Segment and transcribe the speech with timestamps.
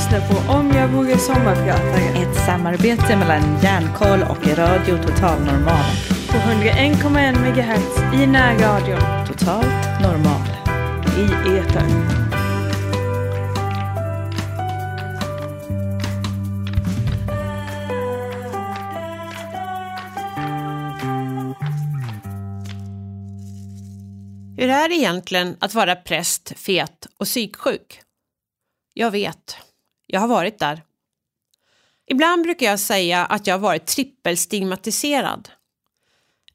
[0.00, 5.84] lyssnar på Om jag vågar sommarprata Ett samarbete mellan Järnkoll och Radio Total Normal.
[6.28, 10.48] på 101,1 MHz i närradion Totalt normal.
[11.18, 11.90] i etern.
[24.56, 28.00] Hur är det egentligen att vara präst, fet och psyksjuk?
[28.94, 29.69] Jag vet.
[30.12, 30.82] Jag har varit där.
[32.06, 35.50] Ibland brukar jag säga att jag har varit trippelstigmatiserad.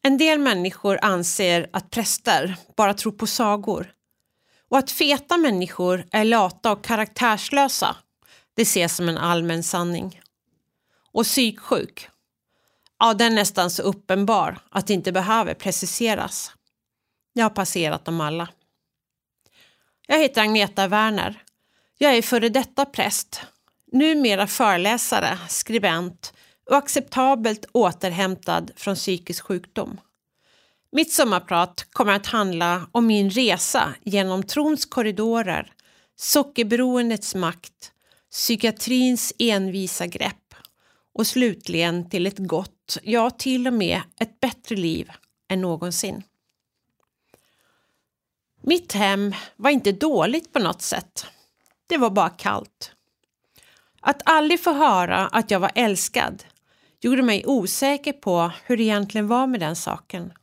[0.02, 3.94] En del människor anser att präster bara tror på sagor
[4.70, 7.96] och att feta människor är lata och karaktärslösa.
[8.56, 10.22] Det ses som en allmän sanning.
[11.12, 12.10] Och psyksjuk?
[13.00, 16.52] Ja, den är nästan så uppenbar att det inte behöver preciseras.
[17.34, 18.50] Jag har passerat dem alla.
[20.08, 21.45] Jag heter Agneta Werner.
[21.98, 23.42] Jag är före detta präst,
[23.92, 26.34] numera föreläsare, skribent
[26.70, 30.00] och acceptabelt återhämtad från psykisk sjukdom.
[30.92, 35.74] Mitt sommarprat kommer att handla om min resa genom trons korridorer,
[36.16, 37.92] sockerberoendets makt,
[38.32, 40.56] psykiatrins envisa grepp
[41.14, 45.12] och slutligen till ett gott, ja till och med ett bättre liv
[45.50, 46.24] än någonsin.
[48.62, 51.28] Mitt hem var inte dåligt på något sätt.
[51.88, 52.92] Det var bara kallt.
[54.02, 56.44] Att aldrig få höra att jag var älskad
[57.00, 60.34] gjorde mig osäker på hur det egentligen var med den saken.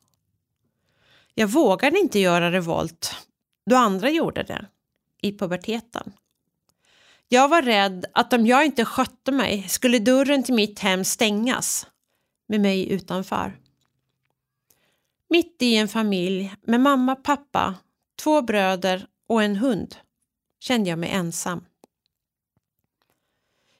[1.35, 3.17] Jag vågade inte göra revolt
[3.67, 4.67] då andra gjorde det,
[5.23, 6.13] i puberteten.
[7.29, 11.87] Jag var rädd att om jag inte skötte mig skulle dörren till mitt hem stängas,
[12.49, 13.59] med mig utanför.
[15.29, 17.75] Mitt i en familj med mamma, pappa,
[18.23, 19.97] två bröder och en hund
[20.63, 21.65] kände jag mig ensam.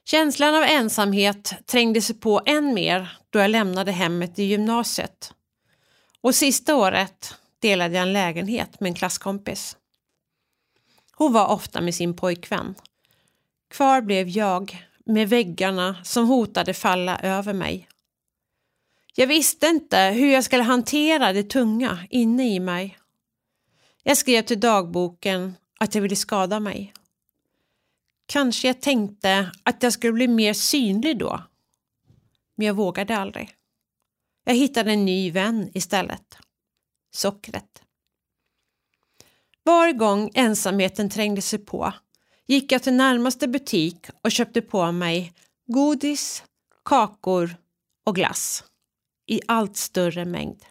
[0.05, 5.33] Känslan av ensamhet trängde sig på än mer då jag lämnade hemmet i gymnasiet.
[6.21, 9.77] Och sista året delade jag en lägenhet med en klasskompis.
[11.15, 12.75] Hon var ofta med sin pojkvän.
[13.69, 17.87] Kvar blev jag med väggarna som hotade falla över mig.
[19.15, 22.97] Jag visste inte hur jag skulle hantera det tunga inne i mig.
[24.03, 26.93] Jag skrev till dagboken att jag ville skada mig.
[28.25, 31.43] Kanske jag tänkte att jag skulle bli mer synlig då.
[32.55, 33.55] Men jag vågade aldrig.
[34.43, 36.37] Jag hittade en ny vän istället.
[37.11, 37.83] Sockret.
[39.63, 41.93] Var gång ensamheten trängde sig på
[42.47, 45.33] gick jag till närmaste butik och köpte på mig
[45.67, 46.43] godis,
[46.85, 47.55] kakor
[48.05, 48.63] och glass
[49.27, 50.65] i allt större mängd.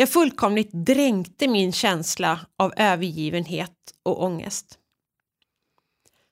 [0.00, 4.78] Jag fullkomligt dränkte min känsla av övergivenhet och ångest.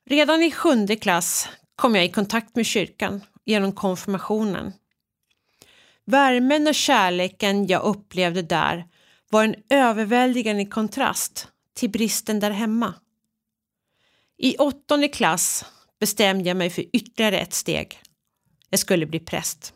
[0.07, 4.73] Redan i sjunde klass kom jag i kontakt med kyrkan genom konfirmationen.
[6.05, 8.87] Värmen och kärleken jag upplevde där
[9.31, 12.95] var en överväldigande kontrast till bristen där hemma.
[14.39, 15.65] I åttonde klass
[16.01, 18.01] bestämde jag mig för ytterligare ett steg.
[18.71, 19.75] Jag skulle bli präst.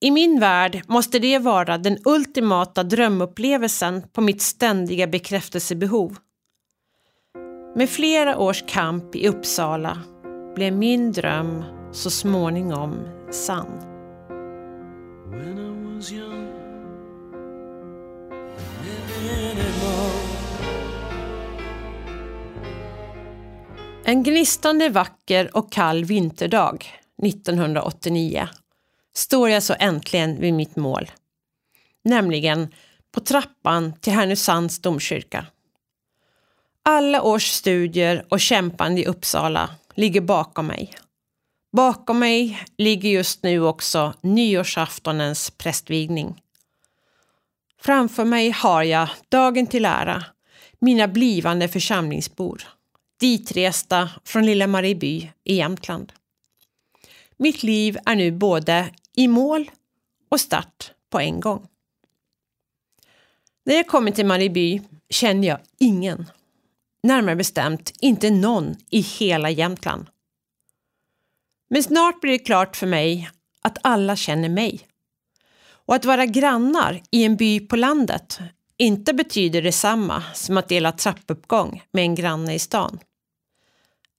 [0.00, 6.16] I min värld måste det vara den ultimata drömupplevelsen på mitt ständiga bekräftelsebehov.
[7.76, 9.98] Med flera års kamp i Uppsala
[10.54, 12.98] blev min dröm så småningom
[13.30, 13.96] sann.
[24.04, 26.86] En gnistande vacker och kall vinterdag
[27.22, 28.48] 1989
[29.16, 31.10] står jag så äntligen vid mitt mål.
[32.04, 32.68] Nämligen
[33.12, 35.46] på trappan till Härnösands domkyrka.
[36.82, 40.94] Alla års studier och kämpande i Uppsala ligger bakom mig.
[41.72, 46.42] Bakom mig ligger just nu också nyårsaftonens prästvigning.
[47.80, 50.24] Framför mig har jag, dagen till ära,
[50.78, 52.62] mina blivande församlingsbor,
[53.20, 56.12] ditresta från lilla Marieby i Jämtland.
[57.36, 59.70] Mitt liv är nu både i mål
[60.28, 61.68] och start på en gång.
[63.64, 66.26] När jag kommer till Marieby känner jag ingen,
[67.02, 70.06] närmare bestämt inte någon i hela Jämtland.
[71.70, 73.30] Men snart blir det klart för mig
[73.62, 74.80] att alla känner mig.
[75.68, 78.38] Och att vara grannar i en by på landet
[78.76, 82.98] inte betyder detsamma som att dela trappuppgång med en granne i stan.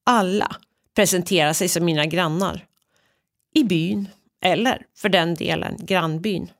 [0.04, 0.56] Alla
[0.96, 2.66] presenterar sig som mina grannar.
[3.54, 4.10] I byn,
[4.42, 6.52] eller för den delen grannbyn.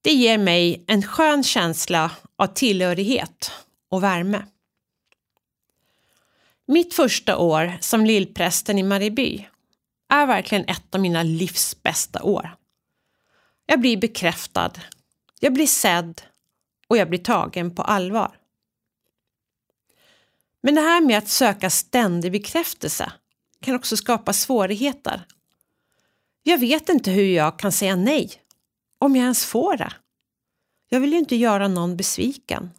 [0.00, 3.52] Det ger mig en skön känsla av tillhörighet
[3.90, 4.44] och värme.
[6.66, 9.46] Mitt första år som lillprästen i Marieby
[10.08, 12.56] är verkligen ett av mina livs bästa år.
[13.66, 14.72] Jag blir bekräftad,
[15.40, 16.22] jag blir sedd
[16.88, 18.36] och jag blir tagen på allvar.
[20.60, 23.12] Men det här med att söka ständig bekräftelse
[23.60, 25.24] kan också skapa svårigheter.
[26.48, 28.30] Jag vet inte hur jag kan säga nej,
[28.98, 29.92] om jag ens får det.
[30.88, 32.70] Jag vill ju inte göra någon besviken.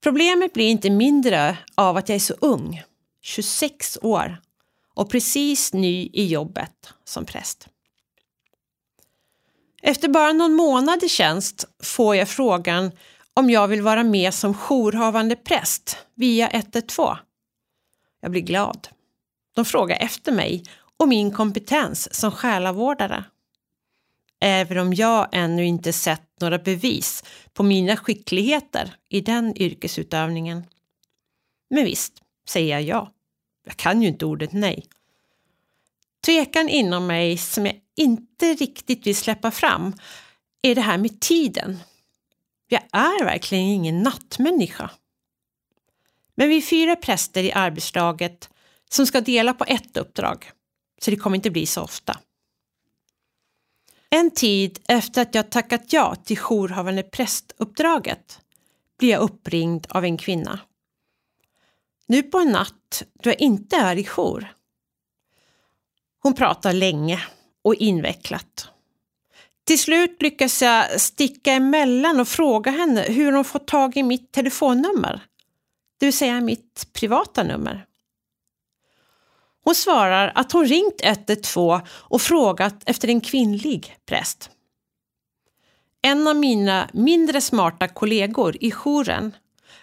[0.00, 2.82] Problemet blir inte mindre av att jag är så ung,
[3.20, 4.40] 26 år
[4.94, 7.68] och precis ny i jobbet som präst.
[9.82, 12.90] Efter bara någon månad i tjänst får jag frågan
[13.34, 17.16] om jag vill vara med som jourhavande präst via 112.
[18.20, 18.88] Jag blir glad.
[19.54, 20.64] De frågar efter mig
[20.96, 23.24] och min kompetens som själavårdare.
[24.40, 30.64] Även om jag ännu inte sett några bevis på mina skickligheter i den yrkesutövningen.
[31.70, 32.12] Men visst,
[32.48, 33.12] säger jag ja.
[33.66, 34.86] Jag kan ju inte ordet nej.
[36.24, 39.92] Tvekan inom mig som jag inte riktigt vill släppa fram
[40.62, 41.78] är det här med tiden.
[42.68, 44.90] Jag är verkligen ingen nattmänniska.
[46.34, 48.50] Men vi är fyra präster i arbetslaget
[48.90, 50.50] som ska dela på ett uppdrag,
[51.04, 52.18] så det kommer inte bli så ofta.
[54.10, 58.40] En tid efter att jag tackat ja till jourhavande prästuppdraget
[58.98, 60.60] blir jag uppringd av en kvinna.
[62.06, 64.54] Nu på en natt då jag inte är i jour.
[66.22, 67.24] Hon pratar länge
[67.62, 68.68] och invecklat.
[69.64, 74.32] Till slut lyckas jag sticka emellan och fråga henne hur hon fått tag i mitt
[74.32, 75.20] telefonnummer.
[75.98, 77.86] Det vill säga mitt privata nummer.
[79.64, 84.50] Hon svarar att hon ringt 112 och frågat efter en kvinnlig präst.
[86.02, 89.32] En av mina mindre smarta kollegor i jouren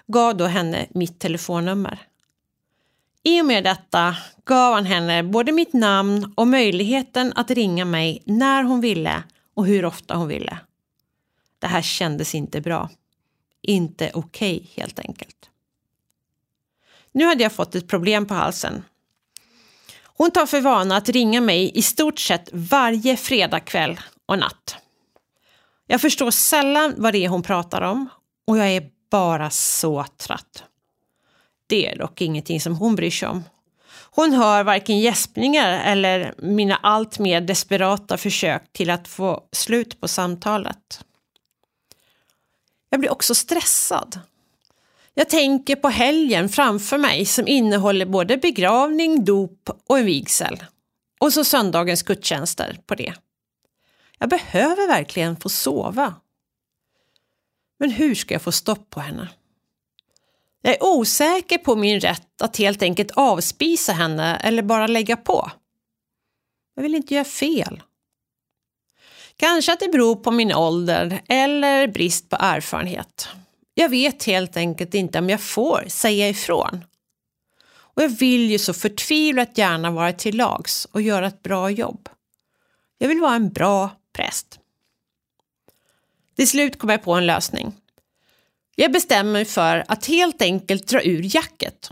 [0.07, 1.99] gav då henne mitt telefonnummer.
[3.23, 8.23] I och med detta gav han henne både mitt namn och möjligheten att ringa mig
[8.25, 9.23] när hon ville
[9.53, 10.57] och hur ofta hon ville.
[11.59, 12.89] Det här kändes inte bra.
[13.61, 15.49] Inte okej okay, helt enkelt.
[17.11, 18.83] Nu hade jag fått ett problem på halsen.
[20.21, 24.75] Hon tar för vana att ringa mig i stort sett varje fredagkväll och natt.
[25.87, 28.09] Jag förstår sällan vad det är hon pratar om
[28.47, 30.63] och jag är bara så trött.
[31.67, 33.43] Det är dock ingenting som hon bryr sig om.
[34.11, 40.07] Hon hör varken gäspningar eller mina allt mer desperata försök till att få slut på
[40.07, 41.05] samtalet.
[42.89, 44.19] Jag blir också stressad.
[45.13, 50.63] Jag tänker på helgen framför mig som innehåller både begravning, dop och en vigsel.
[51.19, 53.13] Och så söndagens gudstjänster på det.
[54.19, 56.15] Jag behöver verkligen få sova.
[57.79, 59.29] Men hur ska jag få stopp på henne?
[60.61, 65.51] Jag är osäker på min rätt att helt enkelt avspisa henne eller bara lägga på.
[66.75, 67.83] Jag vill inte göra fel.
[69.35, 73.29] Kanske att det beror på min ålder eller brist på erfarenhet.
[73.81, 76.85] Jag vet helt enkelt inte om jag får säga ifrån.
[77.71, 82.09] Och jag vill ju så förtvivlat gärna vara till lags och göra ett bra jobb.
[82.97, 84.59] Jag vill vara en bra präst.
[86.35, 87.73] Till slut kom jag på en lösning.
[88.75, 91.91] Jag bestämmer mig för att helt enkelt dra ur jacket.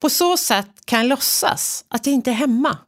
[0.00, 2.78] På så sätt kan jag låtsas att jag inte är hemma.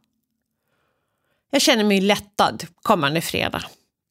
[1.51, 3.63] Jag känner mig lättad kommande fredag.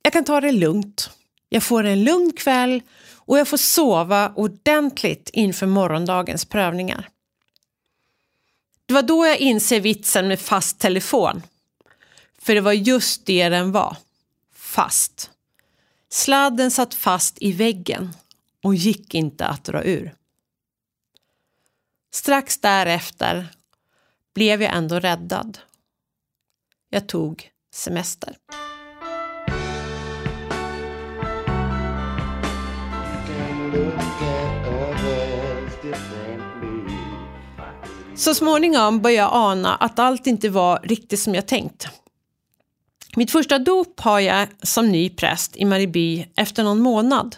[0.02, 1.10] Jag kan ta det lugnt.
[1.48, 2.82] Jag får en lugn kväll
[3.28, 7.08] och jag får sova ordentligt inför morgondagens prövningar.
[8.86, 11.42] Det var då jag inser vitsen med fast telefon.
[12.38, 13.96] För det var just det den var.
[14.54, 15.30] Fast.
[16.08, 18.12] Sladden satt fast i väggen
[18.62, 20.14] och gick inte att dra ur.
[22.10, 23.46] Strax därefter
[24.34, 25.58] blev jag ändå räddad.
[26.90, 28.36] Jag tog semester.
[38.18, 41.88] Så småningom började jag ana att allt inte var riktigt som jag tänkt.
[43.16, 47.36] Mitt första dop har jag som ny präst i Marieby efter någon månad.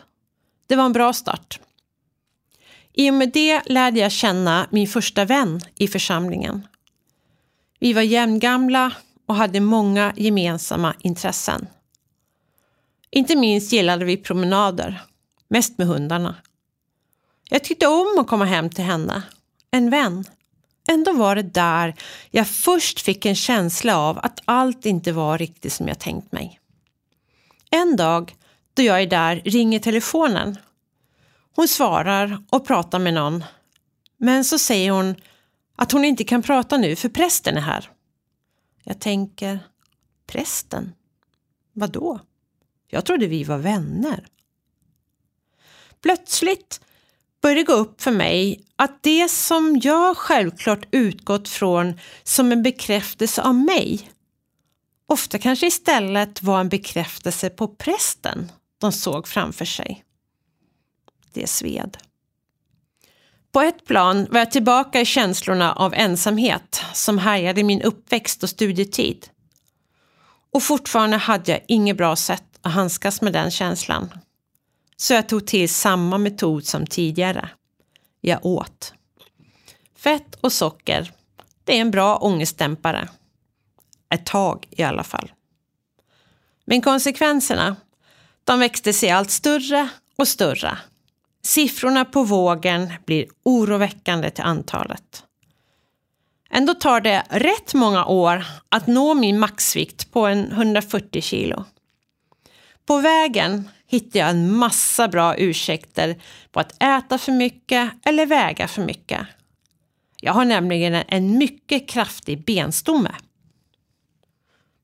[0.67, 1.61] Det var en bra start.
[2.93, 6.67] I och med det lärde jag känna min första vän i församlingen.
[7.81, 8.93] Vi var jämngamla
[9.27, 11.67] och hade många gemensamma intressen.
[13.11, 15.03] Inte minst gillade vi promenader,
[15.49, 16.37] mest med hundarna.
[17.49, 19.23] Jag tyckte om att komma hem till henne,
[19.71, 20.25] en vän.
[20.91, 21.95] Ändå var det där
[22.31, 26.61] jag först fick en känsla av att allt inte var riktigt som jag tänkt mig.
[27.71, 28.37] En dag
[28.75, 30.59] då jag är där ringer telefonen.
[31.57, 33.45] Hon svarar och pratar med någon.
[34.17, 35.15] Men så säger hon
[35.77, 37.91] att hon inte kan prata nu för prästen är här.
[38.85, 39.59] Jag tänker,
[40.27, 40.93] prästen?
[41.73, 42.21] Vadå?
[42.89, 44.27] Jag trodde vi var vänner.
[46.03, 46.81] Plötsligt
[47.43, 52.63] började det gå upp för mig att det som jag självklart utgått från som en
[52.63, 54.11] bekräftelse av mig
[55.07, 60.05] ofta kanske istället var en bekräftelse på prästen de såg framför sig.
[61.33, 61.97] Det sved.
[63.53, 68.49] På ett plan var jag tillbaka i känslorna av ensamhet som härjade min uppväxt och
[68.51, 69.27] studietid.
[70.53, 74.11] Och fortfarande hade jag inget bra sätt att handskas med den känslan.
[75.01, 77.49] Så jag tog till samma metod som tidigare.
[78.21, 78.95] Jag åt.
[79.97, 81.13] Fett och socker,
[81.65, 83.09] det är en bra ångestdämpare.
[84.15, 85.33] Ett tag i alla fall.
[86.65, 87.77] Men konsekvenserna,
[88.45, 90.79] de växte sig allt större och större.
[91.43, 95.25] Siffrorna på vågen blir oroväckande till antalet.
[96.51, 101.65] Ändå tar det rätt många år att nå min maxvikt på en 140 kilo.
[102.87, 106.17] På vägen hittar jag en massa bra ursäkter
[106.51, 109.27] på att äta för mycket eller väga för mycket.
[110.21, 113.11] Jag har nämligen en mycket kraftig benstomme.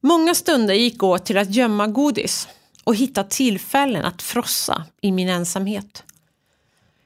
[0.00, 2.48] Många stunder gick åt till att gömma godis
[2.84, 6.04] och hitta tillfällen att frossa i min ensamhet.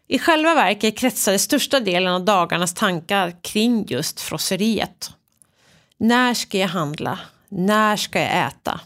[0.07, 5.11] I själva verket kretsade största delen av dagarnas tankar kring just frosseriet.
[5.97, 7.19] När ska jag handla?
[7.49, 8.81] När ska jag äta?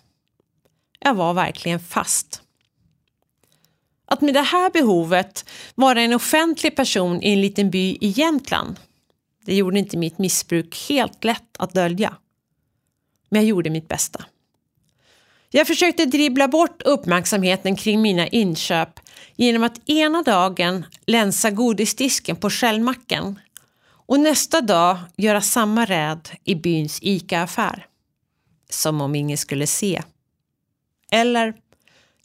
[0.99, 2.44] Jag var verkligen fast.
[4.07, 8.81] Att med det här behovet vara en offentlig person i en liten by i Jämtland,
[9.45, 12.17] det gjorde inte mitt missbruk helt lätt att dölja.
[13.29, 14.25] Men jag gjorde mitt bästa.
[15.51, 19.01] Jag försökte dribbla bort uppmärksamheten kring mina inköp
[19.37, 23.39] genom att ena dagen länsa godisdisken på Shellmacken
[24.07, 27.87] och nästa dag göra samma räd i byns ICA-affär.
[28.71, 30.03] Som om ingen skulle se.
[31.11, 31.55] Eller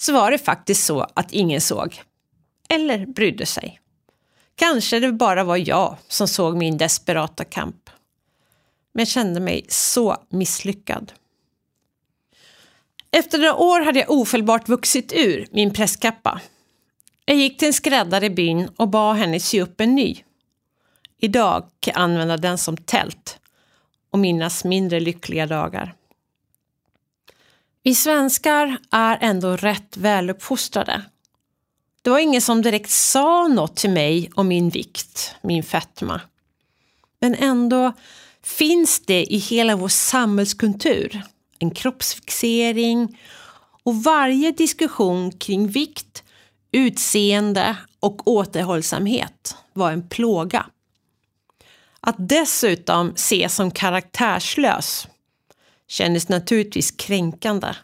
[0.01, 2.01] så var det faktiskt så att ingen såg.
[2.69, 3.79] Eller brydde sig.
[4.55, 7.89] Kanske det bara var jag som såg min desperata kamp.
[8.93, 11.11] Men jag kände mig så misslyckad.
[13.11, 16.41] Efter några år hade jag ofelbart vuxit ur min presskappa.
[17.25, 20.23] Jag gick till en skräddare i byn och bad henne sy upp en ny.
[21.17, 23.39] Idag kan jag använda den som tält
[24.11, 25.95] och minnas mindre lyckliga dagar.
[27.83, 31.01] Vi svenskar är ändå rätt väluppfostrade.
[32.01, 36.21] Det var ingen som direkt sa något till mig om min vikt, min fetma.
[37.21, 37.93] Men ändå
[38.43, 41.21] finns det i hela vår samhällskultur
[41.59, 43.19] en kroppsfixering
[43.83, 46.24] och varje diskussion kring vikt,
[46.71, 50.65] utseende och återhållsamhet var en plåga.
[52.00, 55.07] Att dessutom ses som karaktärslös
[55.89, 57.75] kändes naturligtvis kränkande.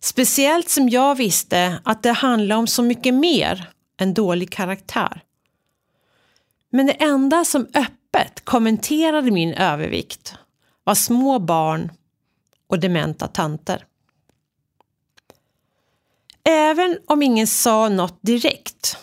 [0.00, 5.22] Speciellt som jag visste att det handlade om så mycket mer än dålig karaktär.
[6.70, 10.34] Men det enda som öppet kommenterade min övervikt
[10.84, 11.92] var små barn
[12.66, 13.84] och dementa tanter.
[16.44, 18.96] Även om ingen sa något direkt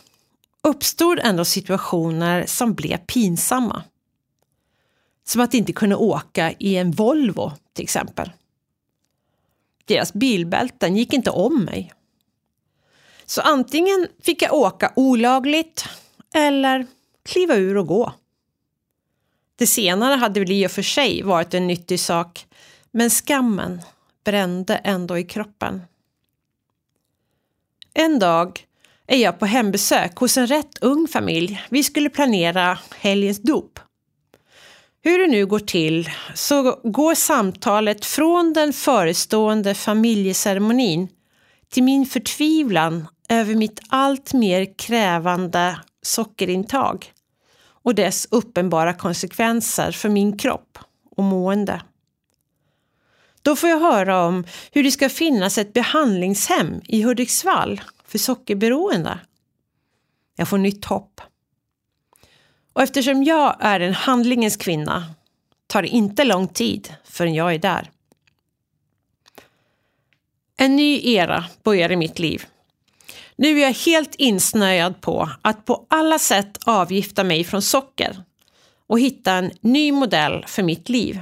[0.64, 3.84] uppstod ändå situationer som blev pinsamma.
[5.26, 8.32] Som att inte kunna åka i en Volvo till exempel.
[9.86, 11.94] Deras bilbälten gick inte om mig.
[13.26, 15.86] Så antingen fick jag åka olagligt
[16.34, 16.88] eller
[17.24, 18.14] kliva ur och gå.
[19.56, 22.48] Det senare hade väl i och för sig varit en nyttig sak
[22.92, 23.82] men skammen
[24.24, 25.82] brände ändå i kroppen.
[27.94, 28.66] En dag
[29.08, 31.66] är jag på hembesök hos en rätt ung familj.
[31.70, 33.80] Vi skulle planera helgens dop.
[35.08, 41.08] Hur det nu går till så går samtalet från den förestående familjeceremonin
[41.70, 47.12] till min förtvivlan över mitt allt mer krävande sockerintag
[47.68, 50.80] och dess uppenbara konsekvenser för min kropp
[51.16, 51.82] och mående.
[53.42, 59.20] Då får jag höra om hur det ska finnas ett behandlingshem i Hudiksvall för sockerberoende.
[60.36, 61.22] Jag får nytt hopp.
[62.76, 65.06] Och eftersom jag är en handlingens kvinna
[65.68, 67.92] tar det inte lång tid förrän jag är där.
[70.58, 72.46] En ny era börjar i mitt liv.
[73.36, 78.24] Nu är jag helt insnöad på att på alla sätt avgifta mig från socker
[78.88, 81.22] och hitta en ny modell för mitt liv.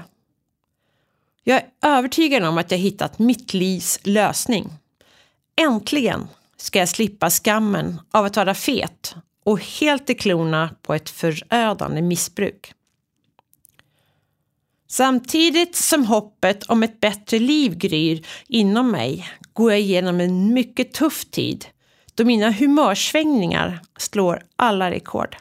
[1.43, 4.69] Jag är övertygad om att jag hittat mitt livs lösning.
[5.55, 11.09] Äntligen ska jag slippa skammen av att vara fet och helt i klorna på ett
[11.09, 12.73] förödande missbruk.
[14.88, 20.93] Samtidigt som hoppet om ett bättre liv gryr inom mig går jag igenom en mycket
[20.93, 21.65] tuff tid
[22.15, 25.38] då mina humörsvängningar slår alla rekord.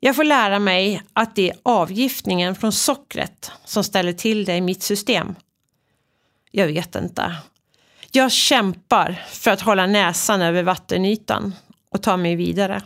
[0.00, 4.60] Jag får lära mig att det är avgiftningen från sockret som ställer till det i
[4.60, 5.34] mitt system.
[6.50, 7.36] Jag vet inte.
[8.12, 11.54] Jag kämpar för att hålla näsan över vattenytan
[11.96, 12.82] och ta mig vidare.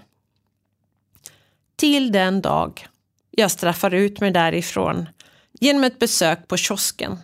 [1.77, 2.87] Till den dag
[3.31, 5.09] jag straffar ut mig därifrån
[5.61, 7.19] genom ett besök på kiosken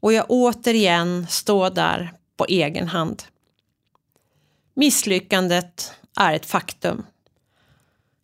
[0.00, 3.22] och jag återigen står där på egen hand.
[4.74, 7.06] Misslyckandet är ett faktum.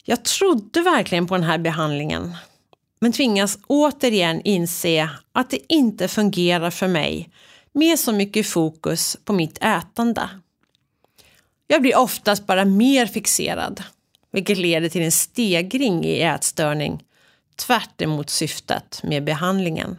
[0.05, 2.37] Jag trodde verkligen på den här behandlingen
[3.01, 7.31] men tvingas återigen inse att det inte fungerar för mig
[7.73, 10.29] med så mycket fokus på mitt ätande.
[11.67, 13.83] Jag blir oftast bara mer fixerad,
[14.33, 17.05] vilket leder till en stegring i ätstörning
[17.57, 19.99] tvärt emot syftet med behandlingen.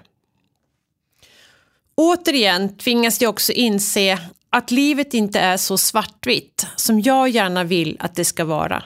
[1.95, 7.97] Återigen tvingas jag också inse att livet inte är så svartvitt som jag gärna vill
[7.99, 8.83] att det ska vara.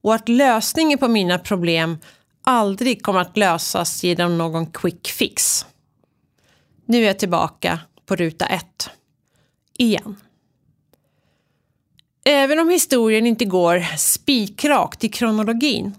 [0.00, 1.98] Och att lösningen på mina problem
[2.42, 5.66] aldrig kommer att lösas genom någon quick fix.
[6.84, 8.90] Nu är jag tillbaka på ruta ett.
[9.78, 10.16] Igen.
[12.30, 15.94] Även om historien inte går spikrakt i kronologin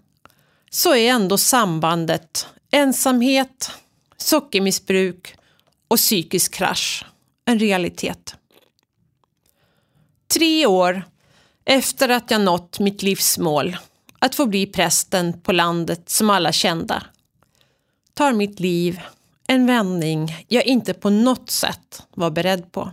[0.70, 3.72] så är ändå sambandet ensamhet,
[4.18, 5.36] sockermissbruk
[5.88, 7.06] och psykisk krasch
[7.46, 8.36] en realitet.
[10.34, 11.04] Tre år
[11.66, 13.78] efter att jag nått mitt livsmål,
[14.20, 17.04] att få bli prästen på landet som alla kända,
[18.14, 19.02] tar mitt liv
[19.48, 22.92] en vändning jag inte på något sätt var beredd på.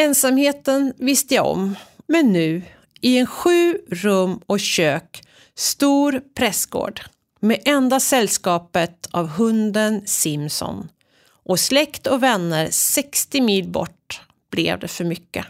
[0.00, 1.76] Ensamheten visste jag om,
[2.06, 2.62] men nu
[3.00, 5.22] i en sju rum och kök
[5.54, 7.00] stor pressgård
[7.40, 10.88] med enda sällskapet av hunden Simson
[11.28, 15.46] och släkt och vänner 60 mil bort blev det för mycket.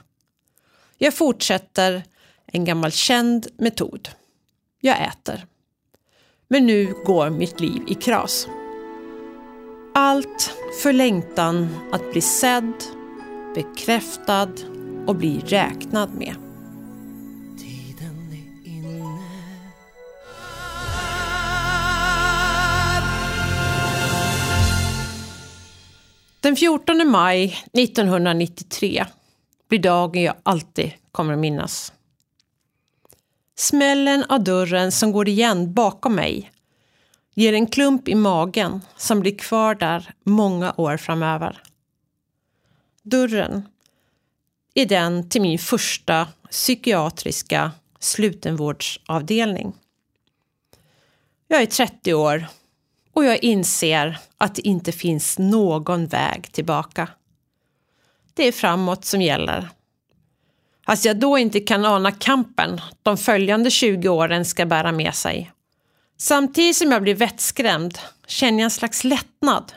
[0.99, 2.03] Jag fortsätter
[2.47, 4.09] en gammal känd metod.
[4.81, 5.47] Jag äter.
[6.49, 8.49] Men nu går mitt liv i kras.
[9.95, 12.73] Allt för längtan att bli sedd,
[13.57, 14.49] bekräftad
[15.07, 16.35] och bli räknad med.
[26.41, 29.05] Den 14 maj 1993
[29.69, 31.93] blir dagen jag alltid kommer att minnas.
[33.55, 36.51] Smällen av dörren som går igen bakom mig
[37.35, 41.63] ger en klump i magen som blir kvar där många år framöver.
[43.09, 43.69] Dörren
[44.75, 49.73] är den till min första psykiatriska slutenvårdsavdelning.
[51.49, 52.47] Jag är 30 år
[53.13, 57.09] och jag inser att det inte finns någon väg tillbaka.
[58.35, 59.69] Det är framåt som gäller.
[60.85, 65.53] Att jag då inte kan ana kampen de följande 20 åren ska bära med sig.
[66.17, 69.73] Samtidigt som jag blir vettskrämd känner jag en slags lättnad.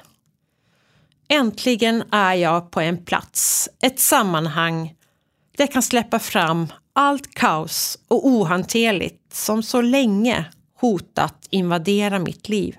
[1.31, 4.95] Äntligen är jag på en plats, ett sammanhang
[5.57, 10.45] där jag kan släppa fram allt kaos och ohanterligt som så länge
[10.79, 12.77] hotat invadera mitt liv.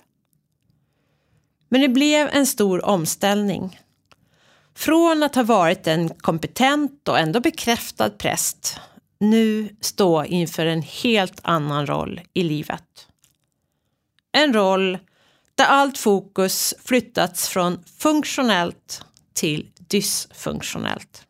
[1.68, 3.80] Men det blev en stor omställning.
[4.74, 8.80] Från att ha varit en kompetent och ändå bekräftad präst
[9.20, 13.06] nu stå inför en helt annan roll i livet.
[14.32, 14.98] En roll
[15.61, 21.27] där allt fokus flyttats från funktionellt till dysfunktionellt.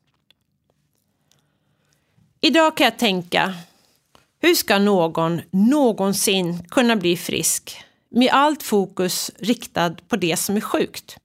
[2.41, 3.55] Idag kan jag tänka,
[4.41, 10.61] hur ska någon någonsin kunna bli frisk med allt fokus riktad på det som är
[10.61, 11.19] sjukt?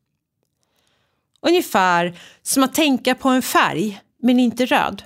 [1.41, 5.03] Ungefär som att tänka på en färg men inte röd.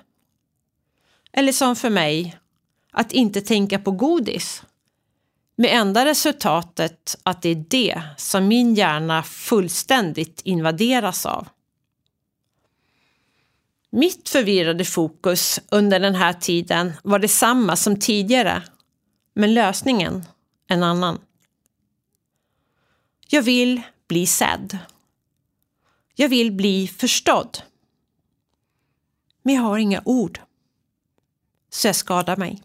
[1.31, 2.37] Eller som för mig,
[2.91, 4.63] att inte tänka på godis.
[5.59, 11.47] Med enda resultatet att det är det som min hjärna fullständigt invaderas av.
[13.89, 18.63] Mitt förvirrade fokus under den här tiden var detsamma som tidigare,
[19.33, 20.25] men lösningen
[20.67, 21.19] en annan.
[23.27, 24.77] Jag vill bli sedd.
[26.15, 27.57] Jag vill bli förstådd.
[29.41, 30.39] Men jag har inga ord.
[31.69, 32.63] Så jag skadar mig.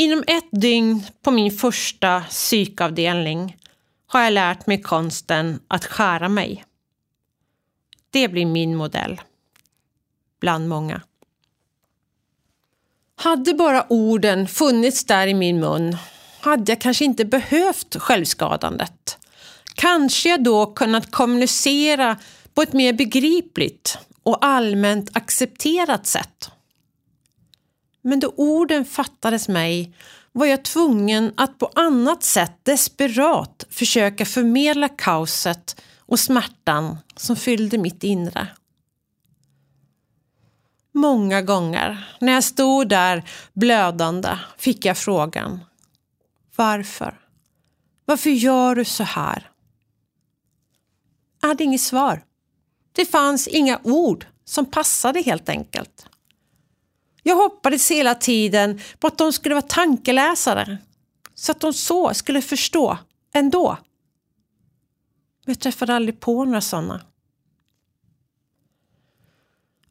[0.00, 3.56] Inom ett dygn på min första psykavdelning
[4.06, 6.64] har jag lärt mig konsten att skära mig.
[8.10, 9.20] Det blir min modell.
[10.40, 11.02] Bland många.
[13.16, 15.96] Hade bara orden funnits där i min mun
[16.40, 19.18] hade jag kanske inte behövt självskadandet.
[19.74, 22.16] Kanske jag då kunnat kommunicera
[22.54, 26.50] på ett mer begripligt och allmänt accepterat sätt.
[28.02, 29.94] Men då orden fattades mig
[30.32, 37.78] var jag tvungen att på annat sätt desperat försöka förmedla kaoset och smärtan som fyllde
[37.78, 38.48] mitt inre.
[40.92, 45.60] Många gånger när jag stod där blödande fick jag frågan
[46.56, 47.20] Varför?
[48.04, 49.50] Varför gör du så här?
[51.40, 52.24] Jag hade inget svar.
[52.92, 56.09] Det fanns inga ord som passade helt enkelt.
[57.22, 60.78] Jag hoppades hela tiden på att de skulle vara tankeläsare
[61.34, 62.98] så att de så skulle förstå
[63.32, 63.78] ändå.
[65.44, 67.00] Men jag träffade aldrig på några sådana.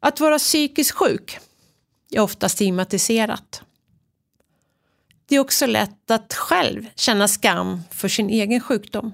[0.00, 1.38] Att vara psykiskt sjuk
[2.10, 3.62] är ofta stigmatiserat.
[5.26, 9.12] Det är också lätt att själv känna skam för sin egen sjukdom.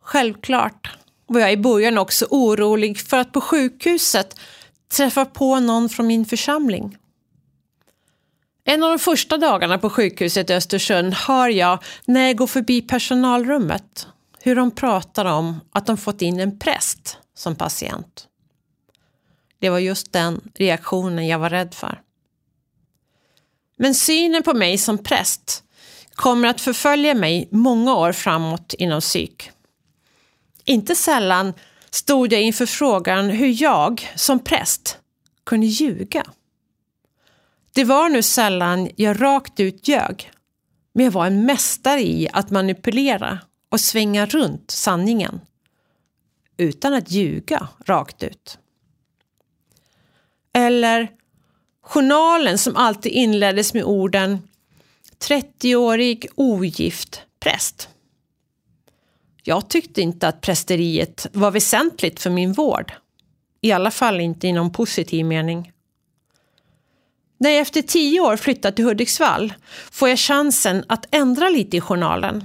[0.00, 4.40] Självklart var jag i början också orolig för att på sjukhuset
[4.90, 6.96] träffa på någon från min församling.
[8.64, 12.82] En av de första dagarna på sjukhuset i Östersund hör jag när jag går förbi
[12.82, 14.06] personalrummet
[14.42, 18.26] hur de pratar om att de fått in en präst som patient.
[19.58, 22.00] Det var just den reaktionen jag var rädd för.
[23.76, 25.64] Men synen på mig som präst
[26.14, 29.50] kommer att förfölja mig många år framåt inom psyk.
[30.64, 31.54] Inte sällan
[31.90, 34.98] stod jag inför frågan hur jag som präst
[35.44, 36.24] kunde ljuga.
[37.72, 40.30] Det var nu sällan jag rakt ut ljög,
[40.92, 45.40] men jag var en mästare i att manipulera och svänga runt sanningen
[46.56, 48.58] utan att ljuga rakt ut.
[50.52, 51.08] Eller
[51.82, 54.48] journalen som alltid inleddes med orden
[55.28, 57.88] 30-årig ogift präst.
[59.42, 62.92] Jag tyckte inte att prästeriet var väsentligt för min vård.
[63.60, 65.72] I alla fall inte i någon positiv mening.
[67.38, 69.54] När jag efter tio år flyttar till Hudiksvall
[69.90, 72.44] får jag chansen att ändra lite i journalen.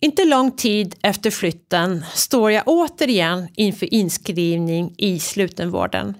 [0.00, 6.14] Inte lång tid efter flytten står jag återigen inför inskrivning i slutenvården.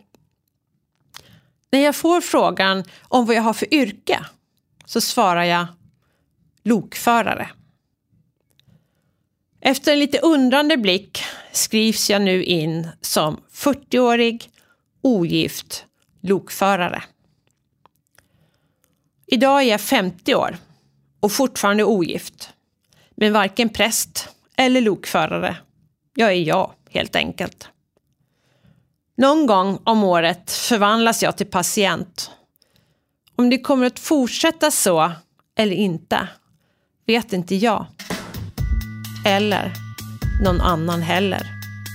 [1.73, 4.25] När jag får frågan om vad jag har för yrke
[4.87, 5.67] så svarar jag
[6.63, 7.51] lokförare.
[9.67, 11.23] Efter en lite undrande blick
[11.53, 14.51] skrivs jag nu in som 40-årig
[15.03, 15.85] ogift
[16.21, 17.03] lokförare.
[19.27, 20.57] Idag är jag 50 år
[21.21, 22.51] och fortfarande ogift.
[23.15, 25.57] Men varken präst eller lokförare.
[26.15, 27.69] Jag är jag, helt enkelt.
[29.17, 32.31] Någon gång om året förvandlas jag till patient.
[33.37, 35.13] Om det kommer att fortsätta så
[35.57, 36.29] eller inte
[37.07, 37.87] vet inte jag.
[39.25, 39.73] Eller
[40.43, 41.47] någon annan heller,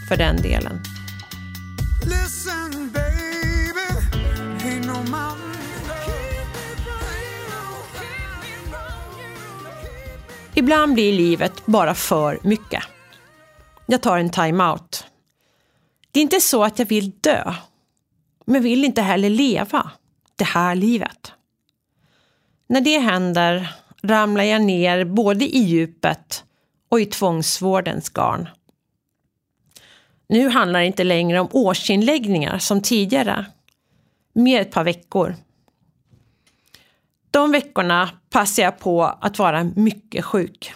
[0.07, 0.79] för den delen.
[10.53, 12.83] Ibland blir livet bara för mycket.
[13.85, 15.05] Jag tar en time-out.
[16.11, 17.53] Det är inte så att jag vill dö,
[18.45, 19.91] men vill inte heller leva
[20.35, 21.31] det här livet.
[22.69, 26.43] När det händer ramlar jag ner både i djupet
[26.89, 28.49] och i tvångsvårdens garn.
[30.27, 33.45] Nu handlar det inte längre om årsinläggningar som tidigare.
[34.33, 35.35] Mer ett par veckor.
[37.31, 40.73] De veckorna passar jag på att vara mycket sjuk.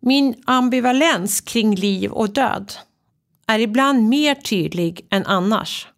[0.00, 2.72] Min ambivalens kring liv och död
[3.46, 5.88] är ibland mer tydlig än annars.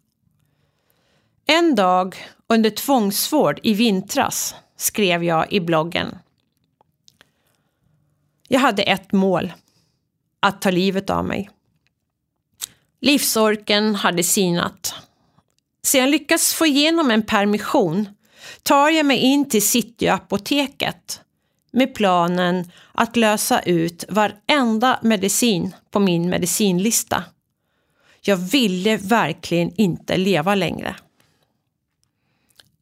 [1.45, 2.15] En dag
[2.47, 6.17] under tvångsvård i vintras skrev jag i bloggen.
[8.51, 9.53] Jag hade ett mål.
[10.39, 11.49] Att ta livet av mig.
[13.01, 14.95] Livsorken hade sinat.
[15.83, 18.09] Sedan jag lyckats få igenom en permission
[18.63, 21.21] tar jag mig in till Cityapoteket
[21.71, 27.23] med planen att lösa ut varenda medicin på min medicinlista.
[28.21, 30.95] Jag ville verkligen inte leva längre.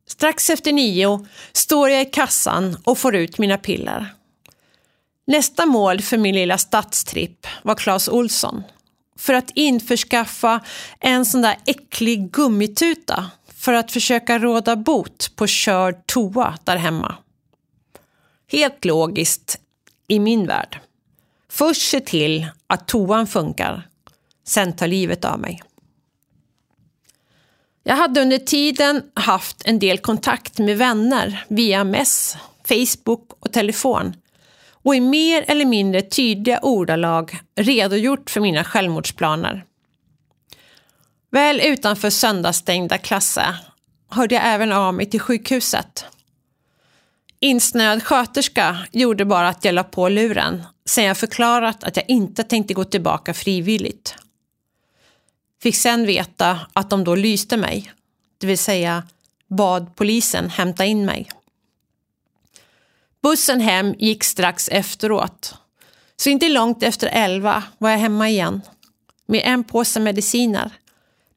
[0.08, 4.17] Strax efter nio står jag i kassan och får ut mina piller.
[5.28, 8.64] Nästa mål för min lilla stadstripp var Clas Olsson.
[9.18, 10.60] För att införskaffa
[11.00, 17.16] en sån där äcklig gummituta för att försöka råda bot på körd toa där hemma.
[18.52, 19.60] Helt logiskt
[20.08, 20.80] i min värld.
[21.50, 23.88] Först se till att toan funkar,
[24.46, 25.62] sen ta livet av mig.
[27.84, 32.38] Jag hade under tiden haft en del kontakt med vänner via mess,
[32.68, 34.16] Facebook och telefon
[34.88, 39.66] och i mer eller mindre tydliga ordalag redogjort för mina självmordsplaner.
[41.32, 43.56] Väl utanför söndagsstängda klasser
[44.10, 46.06] hörde jag även av mig till sjukhuset.
[47.40, 52.44] Insnöad sköterska gjorde bara att jag la på luren sen jag förklarat att jag inte
[52.44, 54.16] tänkte gå tillbaka frivilligt.
[55.64, 57.92] Fick sen veta att de då lyste mig,
[58.38, 59.04] det vill säga
[59.48, 61.30] bad polisen hämta in mig.
[63.22, 65.56] Bussen hem gick strax efteråt,
[66.18, 68.62] så inte långt efter elva var jag hemma igen
[69.26, 70.72] med en påse mediciner,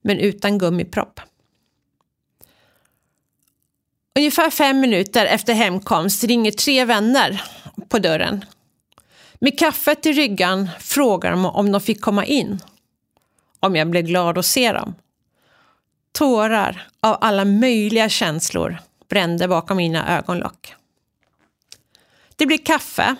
[0.02, 1.20] men utan gummipropp.
[4.18, 7.42] Ungefär fem minuter efter hemkomst ringer tre vänner
[7.88, 8.44] på dörren.
[9.40, 12.58] Med kaffet i ryggan frågar de om de fick komma in.
[13.60, 14.94] Om jag blev glad att se dem.
[16.12, 20.74] Tårar av alla möjliga känslor brände bakom mina ögonlock.
[22.40, 23.16] Det blir kaffe,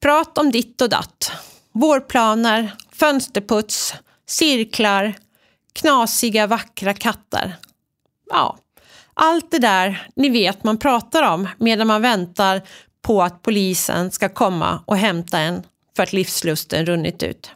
[0.00, 1.32] prat om ditt och datt,
[1.72, 3.94] vårplaner, fönsterputs,
[4.26, 5.14] cirklar,
[5.72, 7.56] knasiga vackra katter.
[8.30, 8.58] Ja,
[9.14, 12.62] allt det där ni vet man pratar om medan man väntar
[13.02, 15.62] på att polisen ska komma och hämta en
[15.96, 17.50] för att livslusten runnit ut.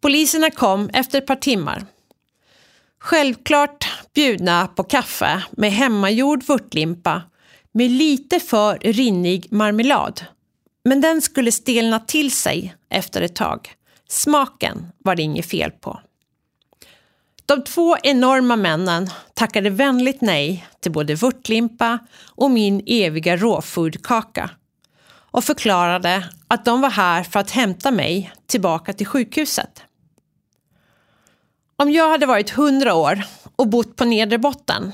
[0.00, 1.86] Poliserna kom efter ett par timmar.
[2.98, 7.22] Självklart bjudna på kaffe med hemmagjord vörtlimpa
[7.76, 10.24] med lite för rinnig marmelad.
[10.84, 13.74] Men den skulle stelna till sig efter ett tag.
[14.08, 16.00] Smaken var det inget fel på.
[17.46, 24.50] De två enorma männen tackade vänligt nej till både vörtlimpa och min eviga råfodkaka
[25.08, 29.82] och förklarade att de var här för att hämta mig tillbaka till sjukhuset.
[31.76, 33.22] Om jag hade varit hundra år
[33.56, 34.92] och bott på nedre botten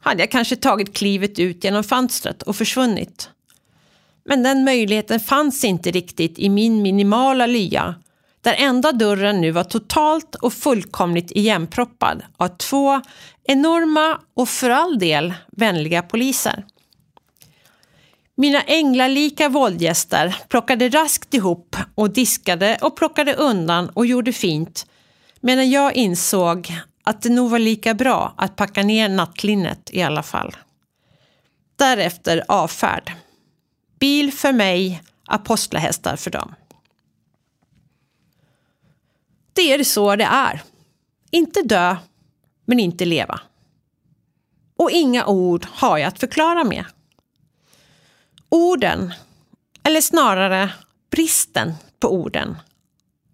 [0.00, 3.30] hade jag kanske tagit klivet ut genom fönstret och försvunnit.
[4.24, 7.94] Men den möjligheten fanns inte riktigt i min minimala lya
[8.40, 13.00] där enda dörren nu var totalt och fullkomligt igenproppad av två
[13.44, 16.64] enorma och för all del vänliga poliser.
[18.34, 24.86] Mina änglalika våldgäster plockade raskt ihop och diskade och plockade undan och gjorde fint
[25.40, 26.72] medan jag insåg
[27.08, 30.56] att det nog var lika bra att packa ner nattlinnet i alla fall.
[31.76, 33.12] Därefter avfärd.
[33.98, 36.54] Bil för mig, apostlahästar för dem.
[39.52, 40.62] Det är så det är.
[41.30, 41.96] Inte dö,
[42.64, 43.40] men inte leva.
[44.76, 46.84] Och inga ord har jag att förklara med.
[48.48, 49.14] Orden,
[49.82, 50.72] eller snarare
[51.10, 52.56] bristen på orden,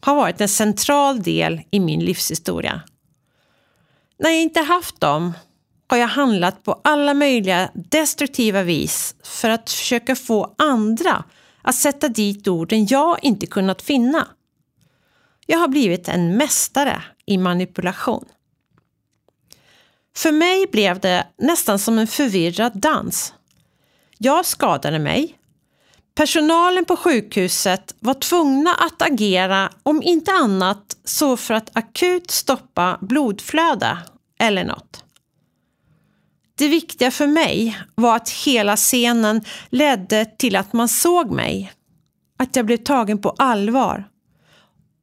[0.01, 2.83] har varit en central del i min livshistoria.
[4.25, 5.33] När jag inte haft dem
[5.89, 11.25] har jag handlat på alla möjliga destruktiva vis för att försöka få andra
[11.63, 14.29] att sätta dit orden jag inte kunnat finna.
[15.47, 18.25] Jag har blivit en mästare i manipulation.
[20.17, 23.35] För mig blev det nästan som en förvirrad dans.
[24.19, 25.39] Jag skadade mig.
[26.15, 32.99] Personalen på sjukhuset var tvungna att agera om inte annat så för att akut stoppa
[33.01, 33.99] blodflöde
[34.39, 35.05] eller något.
[36.57, 41.73] Det viktiga för mig var att hela scenen ledde till att man såg mig.
[42.39, 44.09] Att jag blev tagen på allvar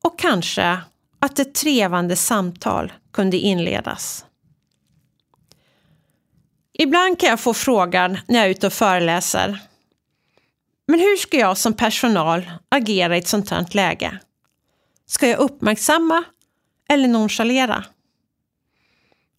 [0.04, 0.80] och kanske
[1.20, 4.26] att ett trevande samtal kunde inledas.
[6.74, 9.60] Ibland kan jag få frågan när jag är ute och föreläser.
[10.88, 14.20] Men hur ska jag som personal agera i ett sånt här läge?
[15.06, 16.24] Ska jag uppmärksamma
[16.90, 17.86] eller nonchalera?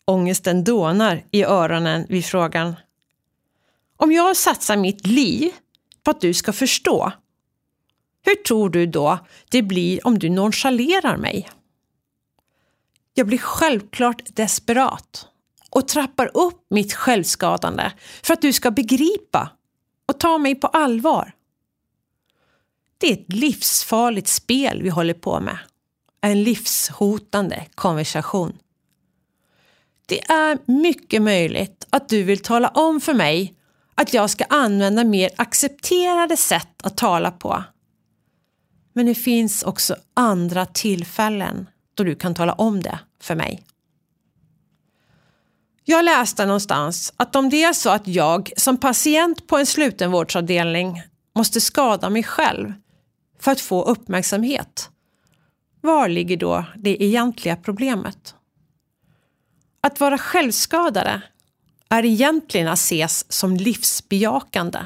[0.05, 2.77] Ångesten dånar i öronen vid frågan.
[3.97, 5.53] Om jag satsar mitt liv
[6.05, 7.13] på att du ska förstå
[8.25, 11.51] hur tror du då det blir om du nonchalerar mig?
[13.15, 15.27] Jag blir självklart desperat
[15.71, 19.51] och trappar upp mitt självskadande för att du ska begripa
[20.09, 21.33] och ta mig på allvar.
[22.99, 25.59] Det är ett livsfarligt spel vi håller på med.
[26.21, 28.59] En livshotande konversation.
[30.13, 33.55] Det är mycket möjligt att du vill tala om för mig
[33.95, 37.65] att jag ska använda mer accepterade sätt att tala på
[38.93, 43.65] men det finns också andra tillfällen då du kan tala om det för mig.
[45.85, 51.03] Jag läste någonstans att om det är så att jag som patient på en slutenvårdsavdelning
[51.35, 52.73] måste skada mig själv
[53.41, 54.91] för att få uppmärksamhet,
[55.81, 58.35] var ligger då det egentliga problemet?
[59.87, 61.23] Att vara självskadare
[61.89, 64.79] är egentligen att ses som livsbejakande.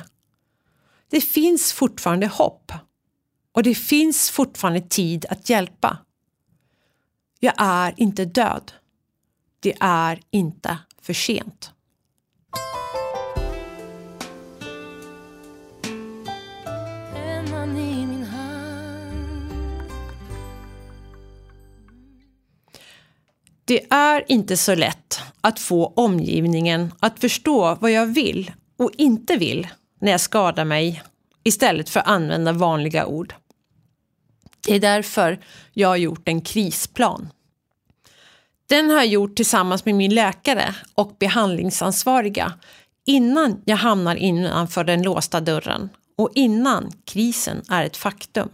[1.08, 2.72] Det finns fortfarande hopp
[3.52, 5.98] och det finns fortfarande tid att hjälpa.
[7.40, 8.72] Jag är inte död.
[9.60, 11.72] Det är inte för sent.
[23.68, 29.36] Det är inte så lätt att få omgivningen att förstå vad jag vill och inte
[29.36, 29.68] vill
[30.00, 31.02] när jag skadar mig
[31.44, 33.34] istället för att använda vanliga ord.
[34.66, 35.38] Det är därför
[35.72, 37.28] jag har gjort en krisplan.
[38.66, 42.52] Den har jag gjort tillsammans med min läkare och behandlingsansvariga
[43.06, 48.48] innan jag hamnar innanför den låsta dörren och innan krisen är ett faktum.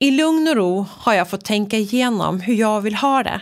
[0.00, 3.40] I lugn och ro har jag fått tänka igenom hur jag vill ha det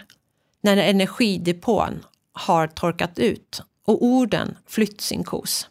[0.63, 5.69] när energidepån har torkat ut och orden flytt sin kos.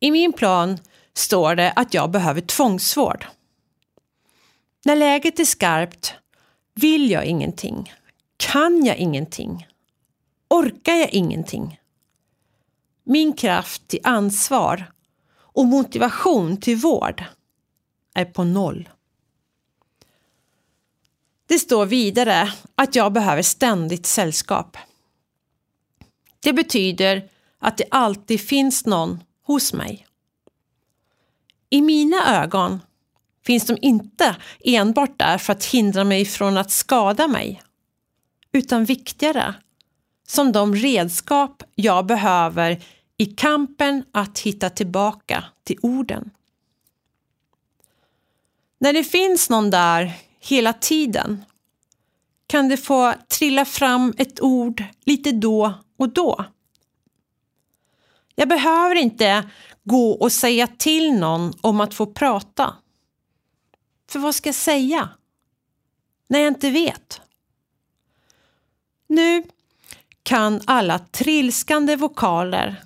[0.00, 0.78] I min plan
[1.14, 3.26] står det att jag behöver tvångsvård.
[4.84, 6.14] När läget är skarpt
[6.74, 7.92] vill jag ingenting,
[8.36, 9.66] kan jag ingenting,
[10.50, 11.80] orkar jag ingenting.
[13.04, 14.92] Min kraft till ansvar
[15.32, 17.24] och motivation till vård
[18.14, 18.88] är på noll.
[21.50, 24.76] Det står vidare att jag behöver ständigt sällskap.
[26.40, 30.06] Det betyder att det alltid finns någon hos mig.
[31.70, 32.80] I mina ögon
[33.46, 37.62] finns de inte enbart där för att hindra mig från att skada mig,
[38.52, 39.54] utan viktigare
[40.26, 42.82] som de redskap jag behöver
[43.16, 46.30] i kampen att hitta tillbaka till orden.
[48.78, 51.44] När det finns någon där hela tiden
[52.46, 56.44] kan det få trilla fram ett ord lite då och då.
[58.34, 59.50] Jag behöver inte
[59.84, 62.76] gå och säga till någon om att få prata.
[64.10, 65.08] För vad ska jag säga?
[66.28, 67.20] När jag inte vet.
[69.06, 69.42] Nu
[70.22, 72.82] kan alla trilskande vokaler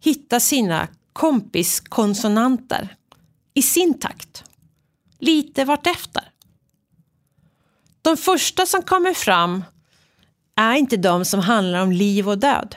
[0.00, 2.96] hitta sina kompiskonsonanter
[3.54, 4.44] i sin takt.
[5.18, 6.30] Lite vartefter.
[8.02, 9.64] De första som kommer fram
[10.56, 12.76] är inte de som handlar om liv och död.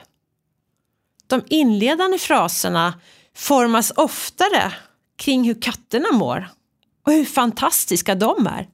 [1.27, 2.99] De inledande fraserna
[3.35, 4.73] formas oftare
[5.17, 6.49] kring hur katterna mår
[7.05, 8.69] och hur fantastiska de är.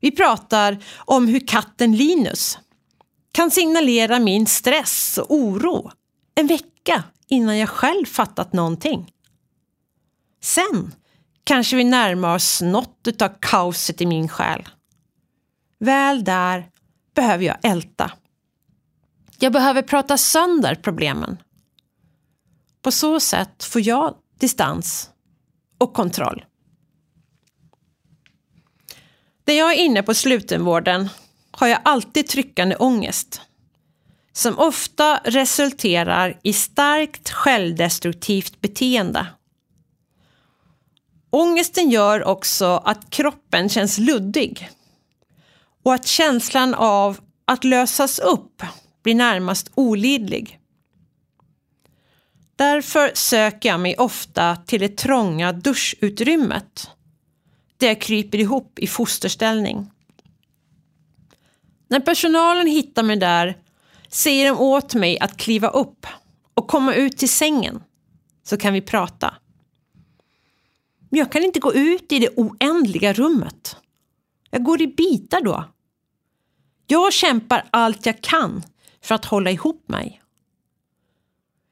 [0.00, 2.58] Vi pratar om hur katten Linus
[3.32, 5.90] kan signalera min stress och oro
[6.34, 9.12] en vecka innan jag själv fattat någonting.
[10.42, 10.94] Sen
[11.46, 14.68] kanske vi närmar oss något av kaoset i min själ.
[15.78, 16.68] Väl där
[17.14, 18.12] behöver jag älta.
[19.38, 21.36] Jag behöver prata sönder problemen.
[22.82, 25.10] På så sätt får jag distans
[25.78, 26.44] och kontroll.
[29.44, 31.08] När jag är inne på slutenvården
[31.50, 33.40] har jag alltid tryckande ångest
[34.32, 39.26] som ofta resulterar i starkt självdestruktivt beteende.
[41.30, 44.70] Ångesten gör också att kroppen känns luddig
[45.82, 48.62] och att känslan av att lösas upp
[49.02, 50.60] blir närmast olidlig.
[52.56, 56.90] Därför söker jag mig ofta till det trånga duschutrymmet
[57.76, 59.90] där jag kryper ihop i fosterställning.
[61.88, 63.56] När personalen hittar mig där
[64.08, 66.06] säger de åt mig att kliva upp
[66.54, 67.82] och komma ut till sängen
[68.42, 69.34] så kan vi prata.
[71.08, 73.76] Men jag kan inte gå ut i det oändliga rummet.
[74.50, 75.64] Jag går i bitar då.
[76.86, 78.62] Jag kämpar allt jag kan
[79.02, 80.22] för att hålla ihop mig.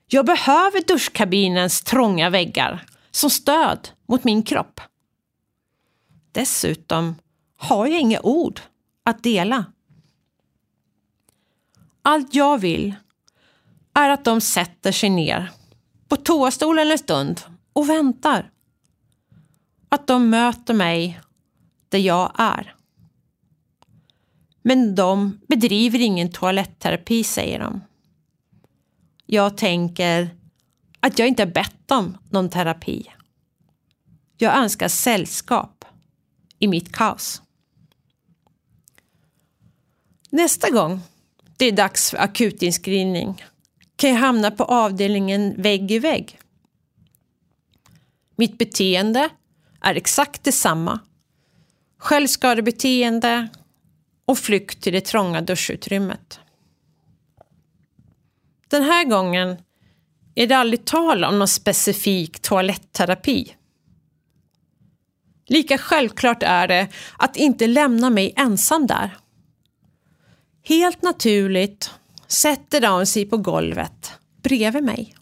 [0.07, 4.81] Jag behöver duschkabinens trånga väggar som stöd mot min kropp.
[6.33, 7.15] Dessutom
[7.57, 8.61] har jag inga ord
[9.05, 9.65] att dela.
[12.03, 12.95] Allt jag vill
[13.95, 15.51] är att de sätter sig ner
[16.09, 17.41] på toastolen en stund
[17.73, 18.51] och väntar.
[19.95, 21.21] Att de möter mig
[21.89, 22.75] där jag är.
[24.63, 27.81] Men de bedriver ingen toaletterapi, säger de.
[29.27, 30.37] Jag tänker
[31.01, 33.11] att jag inte har bett om någon terapi.
[34.37, 35.85] Jag önskar sällskap
[36.59, 37.43] i mitt kaos.
[40.31, 41.01] Nästa gång
[41.57, 43.45] det är dags för akutinskrivning
[43.97, 46.39] kan jag hamna på avdelningen vägg i vägg.
[48.37, 49.31] Mitt beteende
[49.85, 51.01] är exakt detsamma.
[51.99, 53.49] Självskadebeteende,
[54.25, 56.41] och flykt till det trånga duschutrymmet.
[58.69, 59.57] Den här gången
[60.35, 63.57] är det aldrig tal om någon specifik toalettterapi.
[65.47, 69.17] Lika självklart är det att inte lämna mig ensam där.
[70.63, 71.91] Helt naturligt
[72.27, 74.13] sätter de sig på golvet
[74.43, 75.15] bredvid mig.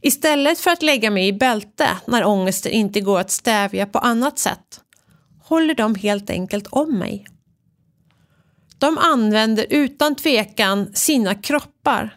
[0.00, 4.38] Istället för att lägga mig i bälte när ångesten inte går att stävja på annat
[4.38, 4.80] sätt
[5.42, 7.26] håller de helt enkelt om mig.
[8.78, 12.16] De använder utan tvekan sina kroppar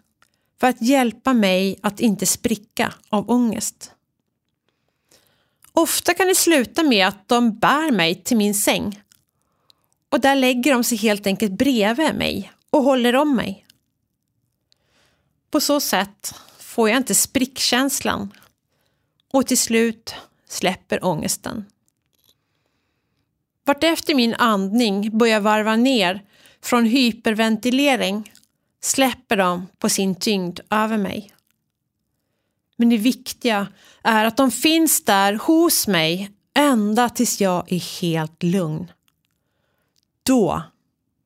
[0.59, 3.91] för att hjälpa mig att inte spricka av ångest.
[5.73, 9.01] Ofta kan det sluta med att de bär mig till min säng
[10.09, 13.65] och där lägger de sig helt enkelt bredvid mig och håller om mig.
[15.51, 16.35] På så sätt
[16.79, 18.33] får jag inte sprickkänslan
[19.33, 20.15] och till slut
[20.49, 21.65] släpper ångesten.
[23.65, 26.21] Vartefter min andning börjar varva ner
[26.61, 28.31] från hyperventilering
[28.81, 31.33] släpper de på sin tyngd över mig.
[32.75, 33.67] Men det viktiga
[34.03, 38.91] är att de finns där hos mig ända tills jag är helt lugn.
[40.23, 40.63] Då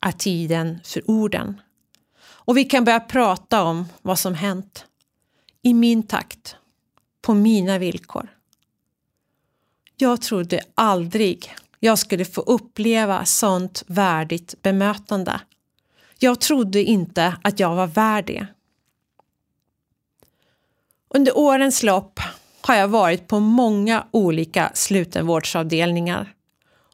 [0.02, 1.62] är tiden för orden.
[2.24, 4.86] Och vi kan börja prata om vad som hänt.
[5.66, 6.56] I min takt.
[7.22, 8.28] På mina villkor.
[9.98, 15.42] Jag trodde aldrig jag skulle få uppleva sånt värdigt bemötande.
[16.20, 18.48] Jag trodde inte att jag var värd det.
[21.10, 22.20] Under årens lopp
[22.62, 26.34] har jag varit på många olika slutenvårdsavdelningar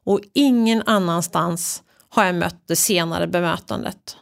[0.03, 4.17] och ingen annanstans har jag mött det senare bemötandet.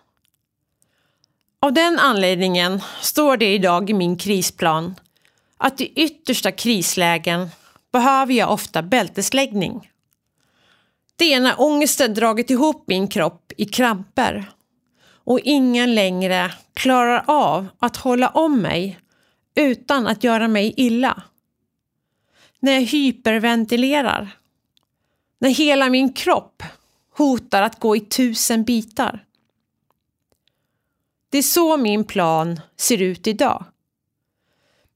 [1.68, 4.96] Av den anledningen står det idag i min krisplan
[5.58, 7.50] att i yttersta krislägen
[7.92, 9.92] behöver jag ofta bältesläggning.
[11.16, 14.52] Det är när ångesten dragit ihop min kropp i kramper
[15.10, 19.00] och ingen längre klarar av att hålla om mig
[19.56, 21.24] utan att göra mig illa.
[22.60, 24.38] När jag hyperventilerar.
[25.40, 26.64] När hela min kropp
[27.18, 29.27] hotar att gå i tusen bitar.
[31.30, 33.66] Det är så min plan ser ut idag.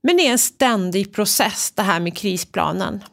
[0.04, 3.04] Men det är en ständig process det här med krisplanen.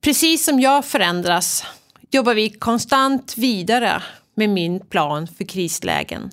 [0.00, 1.64] Precis som jag förändras
[2.10, 4.02] jobbar vi konstant vidare
[4.34, 6.30] med min plan för krislägen.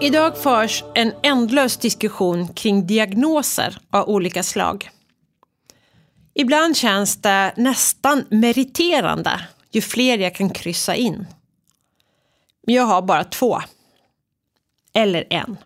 [0.00, 4.90] Idag förs en ändlös diskussion kring diagnoser av olika slag.
[6.38, 11.26] Ibland känns det nästan meriterande ju fler jag kan kryssa in.
[12.66, 13.60] Men jag har bara två.
[14.92, 15.56] Eller en.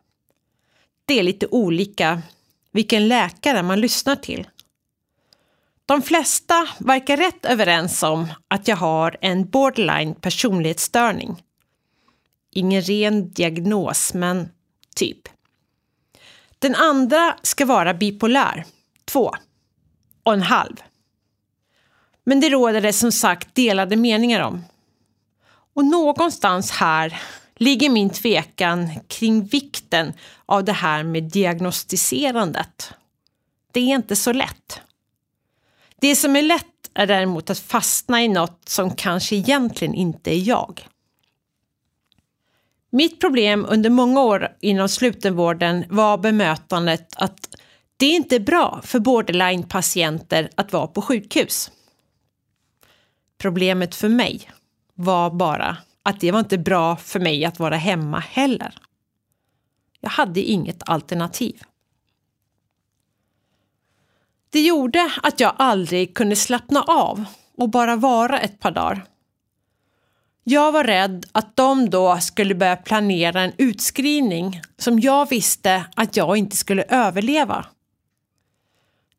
[1.04, 2.22] Det är lite olika
[2.72, 4.48] vilken läkare man lyssnar till.
[5.86, 11.42] De flesta verkar rätt överens om att jag har en borderline personlighetsstörning.
[12.50, 14.48] Ingen ren diagnos, men
[14.96, 15.28] typ.
[16.58, 18.64] Den andra ska vara bipolär,
[19.04, 19.34] två
[20.22, 20.76] och en halv.
[22.24, 24.64] Men det råder det som sagt delade meningar om.
[25.74, 27.22] Och någonstans här
[27.56, 30.12] ligger min tvekan kring vikten
[30.46, 32.92] av det här med diagnostiserandet.
[33.72, 34.80] Det är inte så lätt.
[36.00, 40.48] Det som är lätt är däremot att fastna i något som kanske egentligen inte är
[40.48, 40.86] jag.
[42.90, 47.56] Mitt problem under många år inom slutenvården var bemötandet att
[48.00, 51.70] det är inte bra för borderline-patienter att vara på sjukhus.
[53.38, 54.50] Problemet för mig
[54.94, 58.74] var bara att det var inte bra för mig att vara hemma heller.
[60.00, 61.62] Jag hade inget alternativ.
[64.50, 67.24] Det gjorde att jag aldrig kunde slappna av
[67.56, 69.06] och bara vara ett par dagar.
[70.44, 76.16] Jag var rädd att de då skulle börja planera en utskrivning som jag visste att
[76.16, 77.66] jag inte skulle överleva.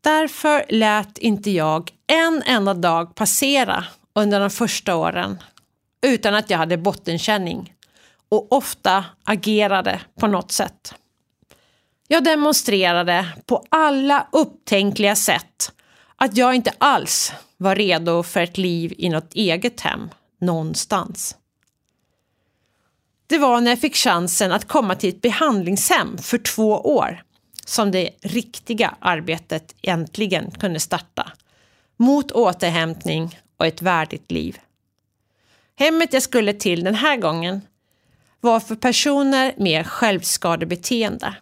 [0.01, 3.85] Därför lät inte jag en enda dag passera
[4.15, 5.43] under de första åren
[6.01, 7.73] utan att jag hade bottenkänning
[8.29, 10.95] och ofta agerade på något sätt.
[12.07, 15.71] Jag demonstrerade på alla upptänkliga sätt
[16.15, 20.09] att jag inte alls var redo för ett liv i något eget hem
[20.41, 21.37] någonstans.
[23.27, 27.23] Det var när jag fick chansen att komma till ett behandlingshem för två år
[27.71, 31.31] som det riktiga arbetet äntligen kunde starta.
[31.97, 34.59] Mot återhämtning och ett värdigt liv.
[35.75, 37.61] Hemmet jag skulle till den här gången
[38.39, 41.35] var för personer med självskadebeteende.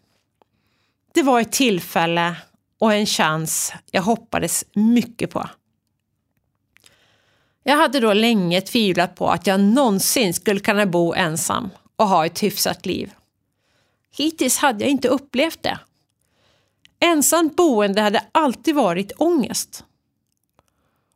[1.14, 2.36] Det var ett tillfälle
[2.80, 5.50] och en chans jag hoppades mycket på.
[7.64, 12.26] Jag hade då länge tvivlat på att jag någonsin skulle kunna bo ensam och ha
[12.26, 13.12] ett hyfsat liv.
[14.12, 15.80] Hittills hade jag inte upplevt det.
[17.00, 19.84] Ensamt boende hade alltid varit ångest.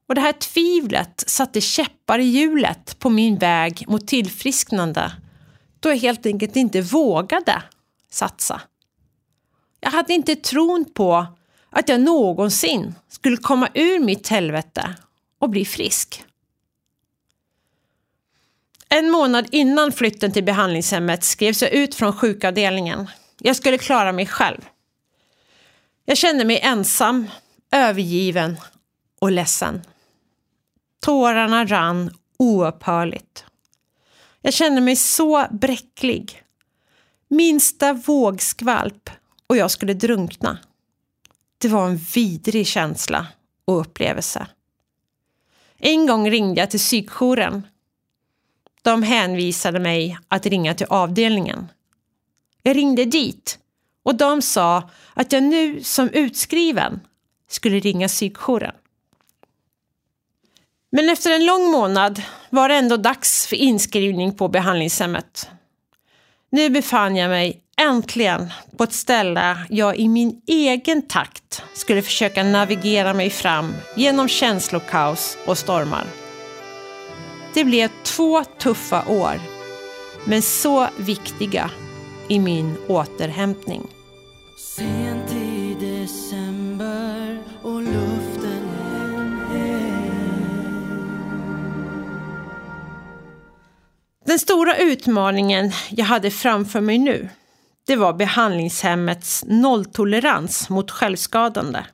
[0.07, 5.11] Och det här tvivlet satte käppar i hjulet på min väg mot tillfrisknande
[5.79, 7.63] då jag helt enkelt inte vågade
[8.09, 8.61] satsa.
[9.79, 11.25] Jag hade inte tron på
[11.69, 14.95] att jag någonsin skulle komma ur mitt helvete
[15.39, 16.23] och bli frisk.
[18.89, 23.07] En månad innan flytten till behandlingshemmet skrevs jag ut från sjukavdelningen.
[23.39, 24.61] Jag skulle klara mig själv.
[26.06, 27.28] Jag kände mig ensam,
[27.72, 28.58] övergiven
[29.20, 29.82] och ledsen.
[30.99, 33.45] Tårarna rann oupphörligt.
[34.41, 36.43] Jag kände mig så bräcklig.
[37.28, 39.10] Minsta vågskvalp
[39.47, 40.58] och jag skulle drunkna.
[41.58, 43.28] Det var en vidrig känsla
[43.66, 44.47] och upplevelse.
[45.78, 47.68] En gång ringde jag till psykjouren.
[48.82, 51.68] De hänvisade mig att ringa till avdelningen.
[52.64, 53.60] Jag ringde dit
[54.04, 56.99] och de sa att jag nu som utskriven
[57.49, 58.76] skulle ringa psykjouren.
[60.91, 65.49] Men efter en lång månad var det ändå dags för inskrivning på behandlingshemmet.
[66.49, 72.43] Nu befann jag mig äntligen på ett ställe jag i min egen takt skulle försöka
[72.43, 76.06] navigera mig fram genom känslokaos och stormar.
[77.54, 79.41] Det blev två tuffa år,
[80.26, 81.70] men så viktiga
[82.28, 83.88] i min återhämtning.
[84.57, 88.74] Sent i december och luften.
[94.26, 97.30] Den stora utmaningen jag hade framför mig nu,
[97.88, 101.86] det var behandlingshemmets nolltolerans mot självskadande.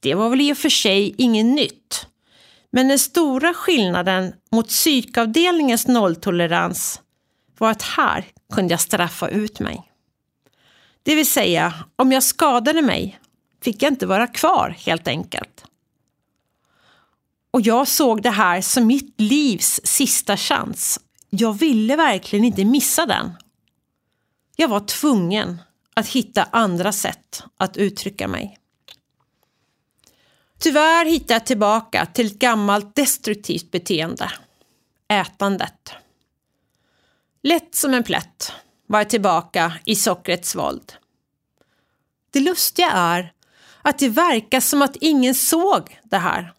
[0.00, 2.06] Det var väl i och för sig inget nytt,
[2.72, 7.00] men den stora skillnaden mot psykavdelningens nolltolerans
[7.58, 8.24] var att här
[8.54, 9.92] kunde jag straffa ut mig.
[11.02, 13.18] Det vill säga, om jag skadade mig
[13.62, 15.64] fick jag inte vara kvar helt enkelt.
[17.50, 21.00] Och jag såg det här som mitt livs sista chans.
[21.30, 23.32] Jag ville verkligen inte missa den.
[24.56, 25.58] Jag var tvungen
[25.94, 28.58] att hitta andra sätt att uttrycka mig.
[30.58, 34.32] Tyvärr hittade jag tillbaka till ett gammalt destruktivt beteende.
[35.08, 35.92] Ätandet.
[37.46, 38.52] Lätt som en plätt
[38.86, 40.92] var jag tillbaka i sockrets våld.
[42.30, 43.32] Det lustiga är
[43.82, 46.52] att det verkar som att ingen såg det här.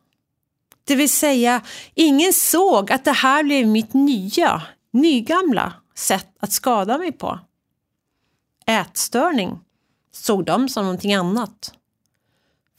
[0.83, 1.61] Det vill säga,
[1.93, 4.61] ingen såg att det här blev mitt nya,
[4.93, 7.39] nygamla sätt att skada mig på.
[8.65, 9.59] Ätstörning
[10.11, 11.73] såg de som någonting annat.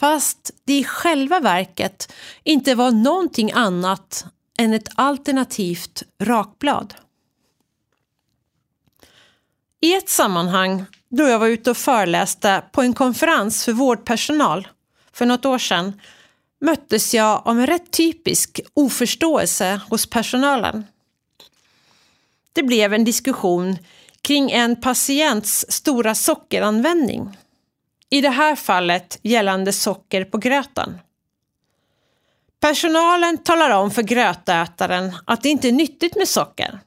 [0.00, 4.26] Fast det i själva verket inte var någonting annat
[4.58, 6.94] än ett alternativt rakblad.
[9.80, 14.68] I ett sammanhang då jag var ute och föreläste på en konferens för vårdpersonal
[15.12, 16.00] för något år sedan
[16.60, 20.86] möttes jag av en rätt typisk oförståelse hos personalen.
[22.52, 23.78] Det blev en diskussion
[24.20, 27.38] kring en patients stora sockeranvändning.
[28.10, 30.98] I det här fallet gällande socker på gröten.
[32.60, 36.80] Personalen talar om för grötätaren att det inte är nyttigt med socker.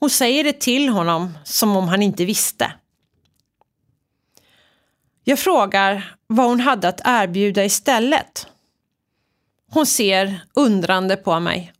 [0.00, 2.72] Hon säger det till honom som om han inte visste.
[5.24, 8.46] Jag frågar vad hon hade att erbjuda istället.
[9.70, 11.72] Hon ser undrande på mig.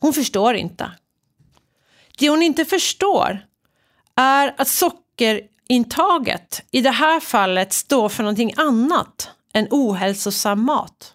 [0.00, 0.90] Hon förstår inte.
[2.18, 3.46] Det hon inte förstår
[4.14, 11.14] är att sockerintaget i det här fallet står för någonting annat än ohälsosam mat.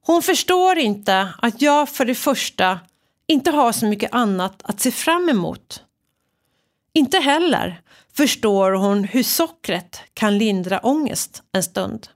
[0.00, 2.80] Hon förstår inte att jag för det första
[3.26, 5.82] inte har så mycket annat att se fram emot.
[6.92, 7.80] Inte heller
[8.12, 12.08] förstår hon hur sockret kan lindra ångest en stund.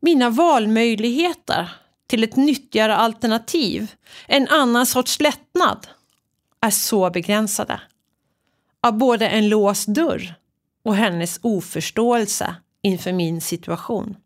[0.00, 1.70] Mina valmöjligheter
[2.06, 3.94] till ett nyttigare alternativ,
[4.26, 5.86] en annan sorts lättnad,
[6.60, 7.80] är så begränsade.
[8.80, 10.34] Av både en låst dörr
[10.84, 14.16] och hennes oförståelse inför min situation.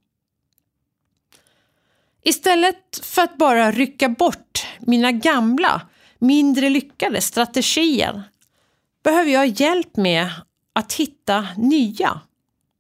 [2.23, 5.83] Istället för att bara rycka bort mina gamla,
[6.19, 8.25] mindre lyckade strategier
[9.03, 10.31] behöver jag hjälp med
[10.73, 12.21] att hitta nya,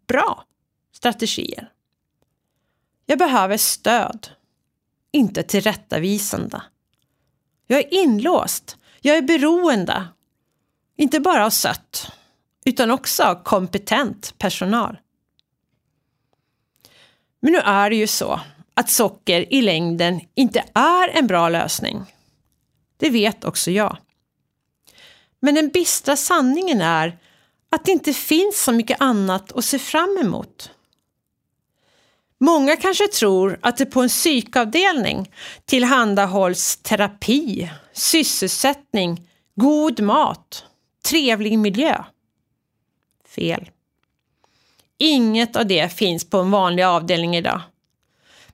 [0.06, 0.44] bra
[0.92, 1.70] strategier.
[3.06, 4.28] Jag behöver stöd,
[5.12, 6.62] inte tillrättavisande.
[7.66, 10.08] Jag är inlåst, jag är beroende.
[10.96, 12.12] Inte bara av sött,
[12.64, 14.98] utan också av kompetent personal.
[17.40, 18.40] Men nu är det ju så
[18.78, 22.02] att socker i längden inte är en bra lösning.
[22.96, 23.96] Det vet också jag.
[25.40, 27.18] Men den bistra sanningen är
[27.70, 30.70] att det inte finns så mycket annat att se fram emot.
[32.40, 35.32] Många kanske tror att det på en psykavdelning
[35.64, 40.64] tillhandahålls terapi, sysselsättning, god mat,
[41.04, 42.04] trevlig miljö.
[43.28, 43.70] Fel.
[44.98, 47.60] Inget av det finns på en vanlig avdelning idag.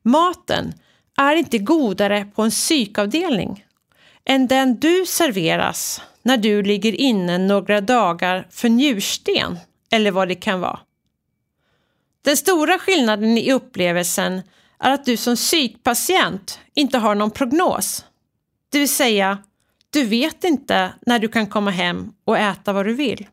[0.05, 0.73] Maten
[1.17, 3.65] är inte godare på en psykavdelning
[4.25, 9.59] än den du serveras när du ligger inne några dagar för njursten
[9.91, 10.81] eller vad det kan vara.
[12.23, 14.43] Den stora skillnaden i upplevelsen
[14.79, 18.05] är att du som psykpatient inte har någon prognos.
[18.73, 19.39] Det vill säga,
[19.91, 23.27] du vet inte när du kan komma hem och äta vad du vill.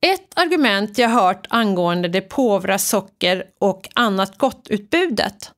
[0.00, 5.52] Ett argument jag hört angående det påvra socker och annat gott-utbudet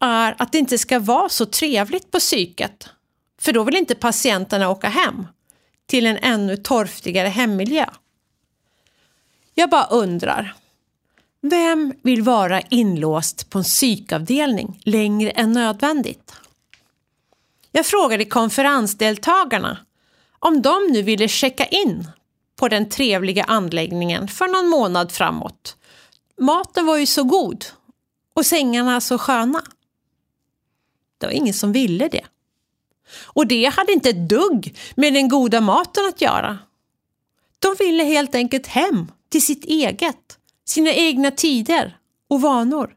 [0.00, 2.88] är att det inte ska vara så trevligt på psyket.
[3.40, 5.26] För då vill inte patienterna åka hem
[5.86, 7.86] till en ännu torftigare hemmiljö.
[9.54, 10.54] Jag bara undrar.
[11.40, 16.34] Vem vill vara inlåst på en psykavdelning längre än nödvändigt?
[17.72, 19.78] Jag frågade konferensdeltagarna
[20.38, 22.08] om de nu ville checka in
[22.62, 25.76] på den trevliga anläggningen för någon månad framåt.
[26.38, 27.64] Maten var ju så god
[28.34, 29.62] och sängarna så sköna.
[31.18, 32.24] Det var ingen som ville det.
[33.24, 36.58] Och det hade inte ett dugg med den goda maten att göra.
[37.58, 41.98] De ville helt enkelt hem till sitt eget, sina egna tider
[42.28, 42.94] och vanor.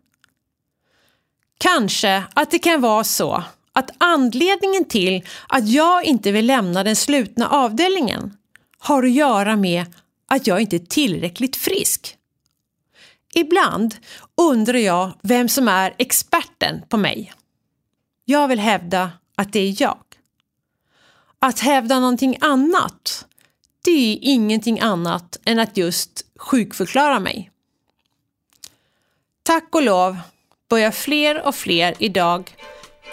[1.57, 3.43] Kanske att det kan vara så
[3.73, 8.37] att anledningen till att jag inte vill lämna den slutna avdelningen
[8.85, 9.85] har att göra med
[10.27, 12.17] att jag inte är tillräckligt frisk.
[13.33, 13.95] Ibland
[14.37, 17.33] undrar jag vem som är experten på mig.
[18.25, 20.03] Jag vill hävda att det är jag.
[21.39, 23.25] Att hävda någonting annat,
[23.85, 27.51] det är ingenting annat än att just sjukförklara mig.
[29.43, 30.17] Tack och lov
[30.69, 32.55] börjar fler och fler idag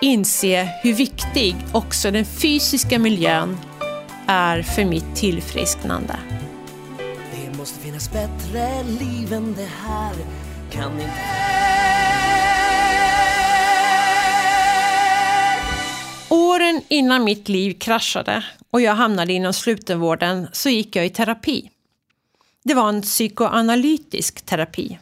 [0.01, 3.59] inse hur viktig också den fysiska miljön
[4.27, 6.16] är för mitt tillfrisknande.
[7.33, 10.14] Det måste finnas bättre liv än det här
[10.70, 11.12] Kan inte
[16.29, 21.70] Åren innan mitt liv kraschade och jag hamnade inom slutenvården så gick jag i terapi.
[22.64, 24.99] Det var en psykoanalytisk terapi.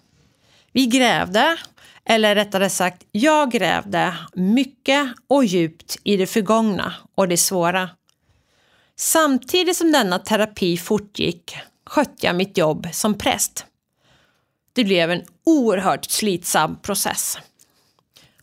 [0.73, 1.57] Vi grävde,
[2.05, 7.91] eller rättare sagt jag grävde mycket och djupt i det förgångna och det svåra.
[9.01, 13.67] Samtidigt som denna terapi fortgick skötte jag mitt jobb som präst.
[14.73, 17.39] Det blev en oerhört slitsam process.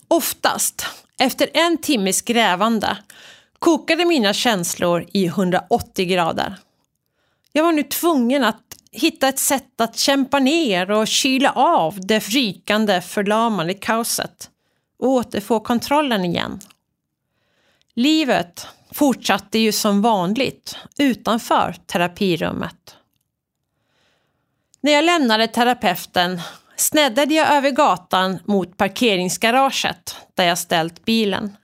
[0.07, 0.85] Oftast,
[1.19, 2.97] efter en timmes grävande,
[3.59, 6.55] kokade mina känslor i 180 grader.
[7.51, 12.19] Jag var nu tvungen att hitta ett sätt att kämpa ner och kyla av det
[12.19, 14.49] rykande, förlamande kaoset
[14.99, 16.59] och återfå kontrollen igen.
[17.93, 22.95] Livet fortsatte ju som vanligt utanför terapirummet.
[24.81, 26.41] När jag lämnade terapeuten
[26.75, 31.57] sneddade jag över gatan mot parkeringsgaraget där jag ställt bilen.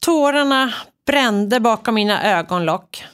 [0.00, 0.74] Tårarna
[1.06, 3.04] brände bakom mina ögonlock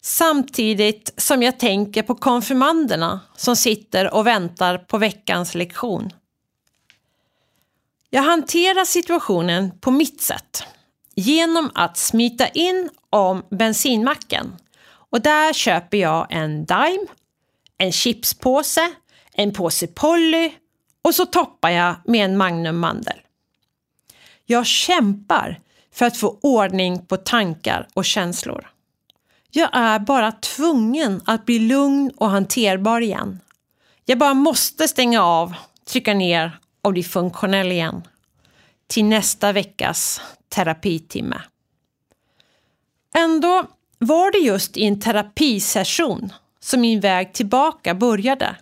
[0.00, 6.10] samtidigt som jag tänker på konfirmanderna som sitter och väntar på veckans lektion.
[8.10, 10.64] Jag hanterar situationen på mitt sätt
[11.14, 14.56] genom att smita in om bensinmacken
[15.10, 17.06] och där köper jag en Dime,
[17.78, 18.92] en chipspåse,
[19.34, 20.52] en påse Polly
[21.02, 23.20] och så toppar jag med en Magnum mandel.
[24.46, 25.60] Jag kämpar
[25.92, 28.70] för att få ordning på tankar och känslor.
[29.50, 33.40] Jag är bara tvungen att bli lugn och hanterbar igen.
[34.04, 35.54] Jag bara måste stänga av,
[35.84, 38.02] trycka ner och bli funktionell igen.
[38.90, 41.42] Till nästa veckas terapitimme.
[43.14, 43.66] Ändå
[43.98, 48.56] var det just i en terapisession som min väg tillbaka började.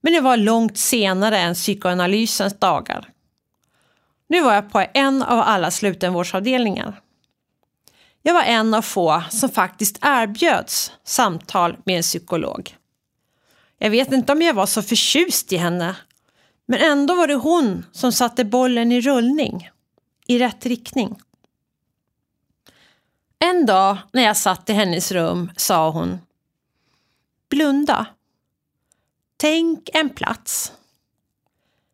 [0.00, 3.08] Men det var långt senare än psykoanalysens dagar.
[4.28, 7.00] Nu var jag på en av alla slutenvårdsavdelningar.
[8.22, 12.76] Jag var en av få som faktiskt erbjöds samtal med en psykolog.
[13.78, 15.96] Jag vet inte om jag var så förtjust i henne,
[16.70, 19.70] men ändå var det hon som satte bollen i rullning,
[20.26, 21.20] i rätt riktning.
[23.38, 26.18] En dag när jag satt i hennes rum sa hon
[27.48, 28.06] Blunda.
[29.36, 30.72] Tänk en plats.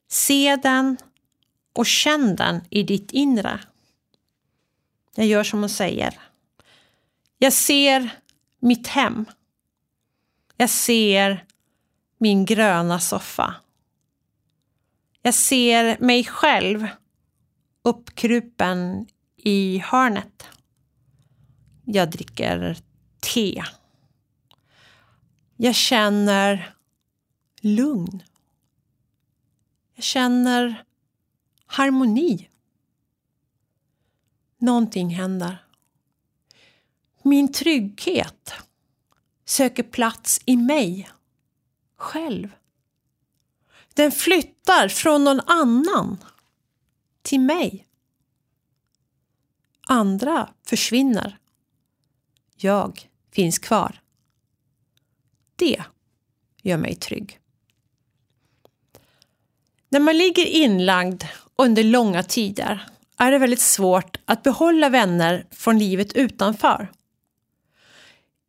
[0.08, 0.96] Se den
[1.72, 3.60] och känn den i ditt inre.
[5.14, 6.20] Jag gör som hon säger.
[7.38, 8.10] Jag ser
[8.58, 9.24] mitt hem.
[10.56, 11.44] Jag ser
[12.18, 13.54] min gröna soffa.
[15.26, 16.88] Jag ser mig själv
[17.82, 19.06] uppkrupen
[19.36, 20.48] i hörnet.
[21.84, 22.76] Jag dricker
[23.20, 23.64] te.
[25.56, 26.74] Jag känner
[27.60, 28.22] lugn.
[29.94, 30.84] Jag känner
[31.66, 32.48] harmoni.
[34.58, 35.64] Någonting händer.
[37.22, 38.54] Min trygghet
[39.44, 41.10] söker plats i mig
[41.96, 42.48] själv.
[43.94, 46.24] Den flyttar från någon annan
[47.22, 47.86] till mig.
[49.86, 51.38] Andra försvinner.
[52.56, 54.00] Jag finns kvar.
[55.56, 55.82] Det
[56.62, 57.40] gör mig trygg.
[59.88, 61.24] När man ligger inlagd
[61.56, 66.92] under långa tider är det väldigt svårt att behålla vänner från livet utanför.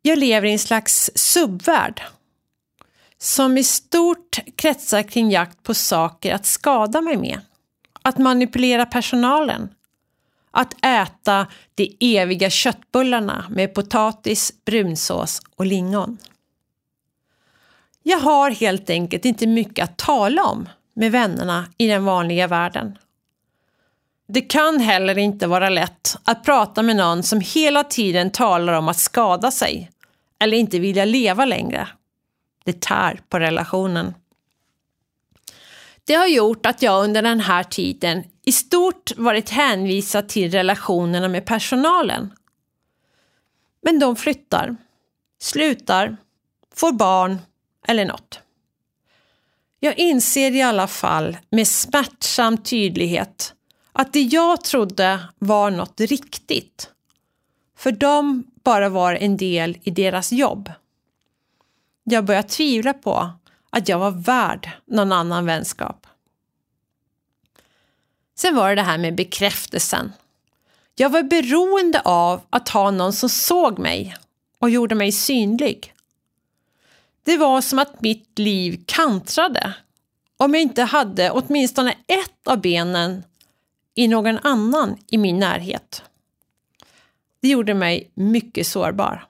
[0.02, 2.02] Jag lever i en slags subvärld
[3.26, 7.40] som i stort kretsar kring jakt på saker att skada mig med.
[8.02, 9.70] Att manipulera personalen.
[10.52, 16.18] Att äta de eviga köttbullarna med potatis, brunsås och lingon.
[18.04, 22.98] Jag har helt enkelt inte mycket att tala om med vännerna i den vanliga världen.
[24.28, 28.90] Det kan heller inte vara lätt att prata med någon som hela tiden talar om
[28.90, 29.92] att skada sig
[30.40, 31.88] eller inte vilja leva längre.
[32.66, 34.14] Det tär på relationen.
[36.04, 41.28] Det har gjort att jag under den här tiden i stort varit hänvisad till relationerna
[41.28, 42.34] med personalen.
[43.82, 44.76] Men de flyttar,
[45.42, 46.18] slutar,
[46.76, 47.38] får barn
[47.88, 48.40] eller något.
[49.80, 53.54] Jag inser i alla fall med smärtsam tydlighet
[53.92, 56.90] att det jag trodde var något riktigt
[57.78, 60.72] för dem bara var en del i deras jobb.
[62.08, 63.30] Jag började tvivla på
[63.70, 66.08] att jag var värd någon annan vänskap.
[68.36, 70.14] Sen var det det här med bekräftelsen.
[70.96, 74.16] Jag var beroende av att ha någon som såg mig
[74.60, 75.94] och gjorde mig synlig.
[77.24, 79.74] Det var som att mitt liv kantrade
[80.38, 83.24] om jag inte hade åtminstone ett av benen
[83.96, 86.04] i någon annan i min närhet.
[87.42, 89.28] Det gjorde mig mycket sårbar.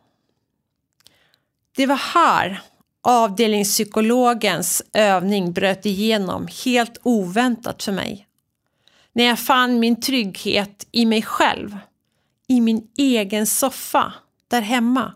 [1.75, 2.61] Det var här
[3.03, 8.27] avdelningspsykologens övning bröt igenom helt oväntat för mig.
[9.13, 11.77] När jag fann min trygghet i mig själv,
[12.47, 14.13] i min egen soffa
[14.47, 15.13] där hemma,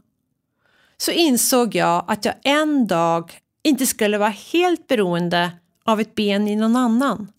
[0.98, 5.52] så insåg jag att jag en dag inte skulle vara helt beroende
[5.86, 7.32] av ett ben i någon annan.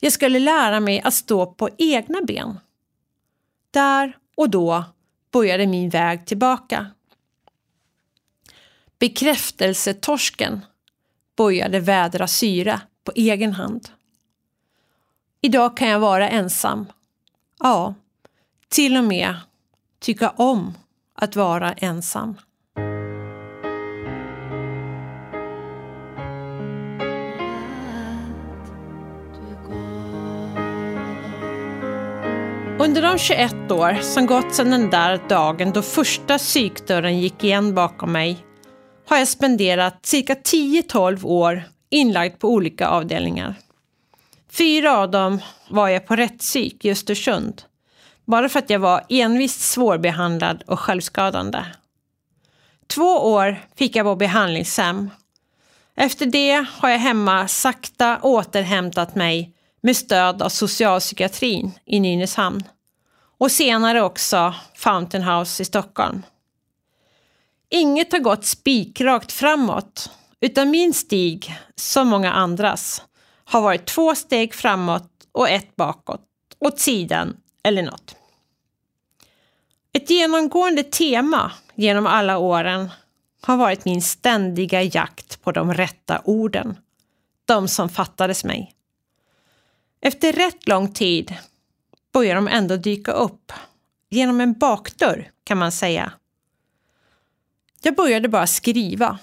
[0.00, 2.58] Jag skulle lära mig att stå på egna ben.
[3.70, 4.84] Där och då
[5.32, 6.86] började min väg tillbaka.
[8.98, 10.60] Bekräftelsetorsken
[11.36, 13.88] började vädra syre på egen hand.
[15.40, 16.86] Idag kan jag vara ensam.
[17.58, 17.94] Ja,
[18.68, 19.34] till och med
[20.00, 20.74] tycka om
[21.14, 22.36] att vara ensam.
[32.78, 37.74] Under de 21 år som gått sedan den där dagen då första psykdörren gick igen
[37.74, 38.45] bakom mig
[39.06, 43.54] har jag spenderat cirka 10-12 år inlagd på olika avdelningar.
[44.50, 47.62] Fyra av dem var jag på rättspsyk i Östersund.
[48.24, 51.64] Bara för att jag var envist svårbehandlad och självskadande.
[52.86, 55.10] Två år fick jag på behandlingshem.
[55.96, 62.64] Efter det har jag hemma sakta återhämtat mig med stöd av socialpsykiatrin i Nynäshamn
[63.38, 66.22] och senare också Fountain House i Stockholm.
[67.70, 70.10] Inget har gått spikrakt framåt,
[70.40, 73.02] utan min stig, som många andras,
[73.44, 76.20] har varit två steg framåt och ett bakåt,
[76.58, 78.16] åt sidan eller något.
[79.92, 82.90] Ett genomgående tema genom alla åren
[83.40, 86.78] har varit min ständiga jakt på de rätta orden,
[87.44, 88.72] de som fattades mig.
[90.00, 91.34] Efter rätt lång tid
[92.12, 93.52] börjar de ändå dyka upp.
[94.10, 96.12] Genom en bakdörr kan man säga.
[97.82, 99.18] Jag började bara skriva.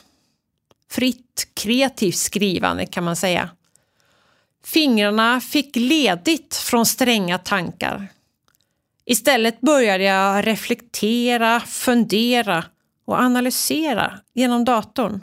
[0.90, 3.50] Fritt, kreativt skrivande kan man säga.
[4.66, 8.08] Fingrarna fick ledigt från stränga tankar.
[9.06, 12.66] Istället började jag reflektera, fundera
[13.06, 15.22] och analysera genom datorn.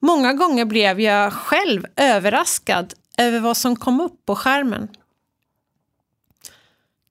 [0.00, 4.88] Många gånger blev jag själv överraskad över vad som kom upp på skärmen.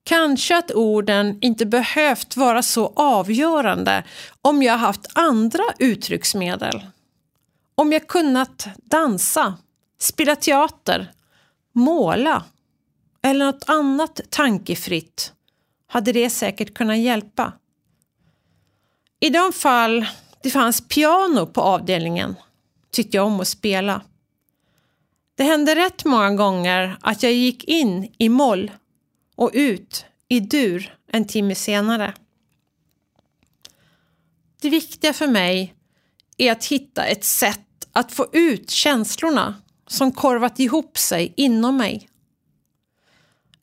[0.03, 4.03] Kanske att orden inte behövt vara så avgörande
[4.43, 6.87] om jag haft andra uttrycksmedel.
[7.75, 9.57] Om jag kunnat dansa,
[9.99, 11.11] spela teater,
[11.73, 12.43] måla
[13.21, 15.33] eller något annat tankefritt
[15.87, 17.53] hade det säkert kunnat hjälpa.
[19.19, 20.05] I de fall
[20.41, 22.35] det fanns piano på avdelningen
[22.91, 24.01] tyckte jag om att spela.
[25.35, 28.71] Det hände rätt många gånger att jag gick in i moll
[29.35, 32.13] och ut i dur en timme senare.
[34.63, 35.73] Det viktiga för mig
[36.37, 39.55] är att hitta ett sätt att få ut känslorna
[39.87, 42.09] som korvat ihop sig inom mig.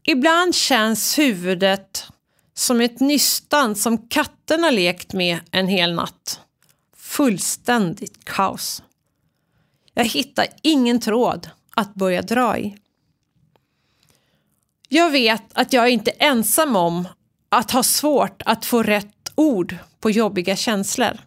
[0.03, 2.07] Ibland känns huvudet
[2.55, 6.41] som ett nystan som katterna lekt med en hel natt.
[6.97, 8.83] Fullständigt kaos.
[9.95, 12.77] Jag hittar ingen tråd att börja dra i.
[14.89, 17.09] Jag vet att jag inte är ensam om
[17.49, 21.18] att ha svårt att få rätt ord på jobbiga känslor.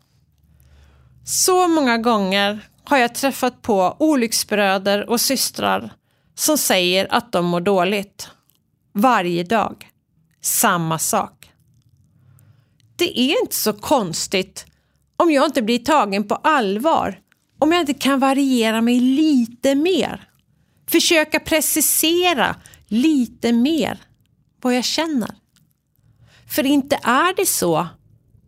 [1.26, 5.94] Så många gånger har jag träffat på olycksbröder och systrar
[6.36, 8.30] som säger att de mår dåligt.
[8.94, 9.90] Varje dag.
[10.42, 11.52] Samma sak.
[12.96, 14.66] Det är inte så konstigt
[15.18, 17.20] om jag inte blir tagen på allvar
[17.60, 20.30] om jag inte kan variera mig lite mer.
[20.88, 22.56] Försöka precisera
[22.88, 23.98] lite mer
[24.62, 25.32] vad jag känner.
[26.56, 27.88] För inte är det så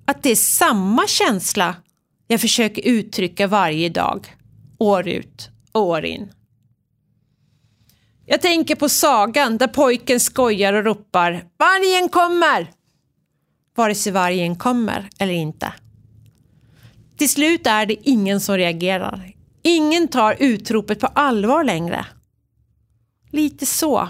[0.05, 1.75] att det är samma känsla
[2.27, 4.35] jag försöker uttrycka varje dag,
[4.77, 6.31] år ut och år in.
[8.25, 12.71] Jag tänker på sagan där pojken skojar och ropar Vargen kommer!
[13.75, 15.73] Vare sig vargen kommer eller inte.
[17.17, 19.31] Till slut är det ingen som reagerar.
[19.63, 22.05] Ingen tar utropet på allvar längre.
[23.31, 24.09] Lite så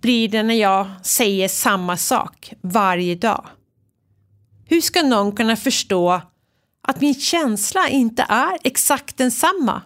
[0.00, 3.46] blir det när jag säger samma sak varje dag.
[4.66, 6.22] Hur ska någon kunna förstå
[6.82, 9.82] att min känsla inte är exakt densamma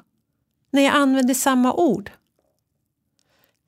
[0.71, 2.11] när jag använder samma ord?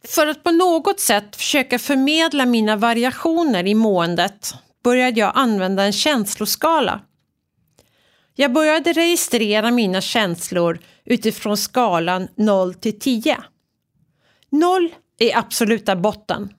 [0.09, 4.55] För att på något sätt försöka förmedla mina variationer i måendet
[4.85, 7.01] började jag använda en känsloskala.
[8.35, 13.39] Jag började registrera mina känslor utifrån skalan 0 till 10.
[14.51, 16.53] 0 är absoluta botten,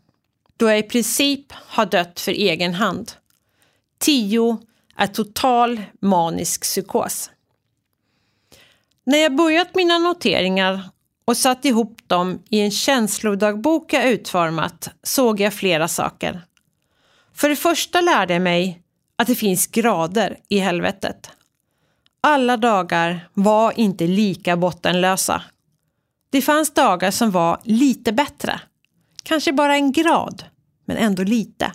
[0.58, 3.12] då jag i princip har dött för egen hand.
[4.02, 4.58] 10
[4.97, 7.30] är total manisk psykos.
[9.06, 10.89] När jag börjat mina noteringar
[11.26, 16.41] och satt ihop dem i en känslodagbok jag utformat såg jag flera saker.
[17.34, 18.82] För det första lärde jag mig
[19.16, 21.30] att det finns grader i helvetet.
[22.22, 25.41] Alla dagar var inte lika bottenlösa.
[26.30, 28.62] Det fanns dagar som var lite bättre.
[29.24, 30.43] Kanske bara en grad,
[30.86, 31.72] men ändå lite.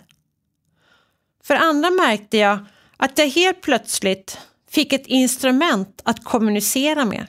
[1.47, 2.59] För andra märkte jag
[2.97, 4.39] att jag helt plötsligt
[4.69, 7.27] fick ett instrument att kommunicera med.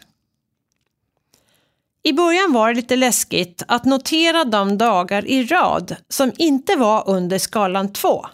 [2.03, 7.09] I början var det lite läskigt att notera de dagar i rad som inte var
[7.09, 8.27] under skalan 2.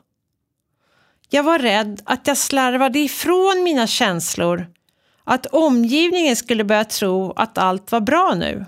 [1.28, 4.66] Jag var rädd att jag slarvade ifrån mina känslor,
[5.24, 8.64] att omgivningen skulle börja tro att allt var bra nu.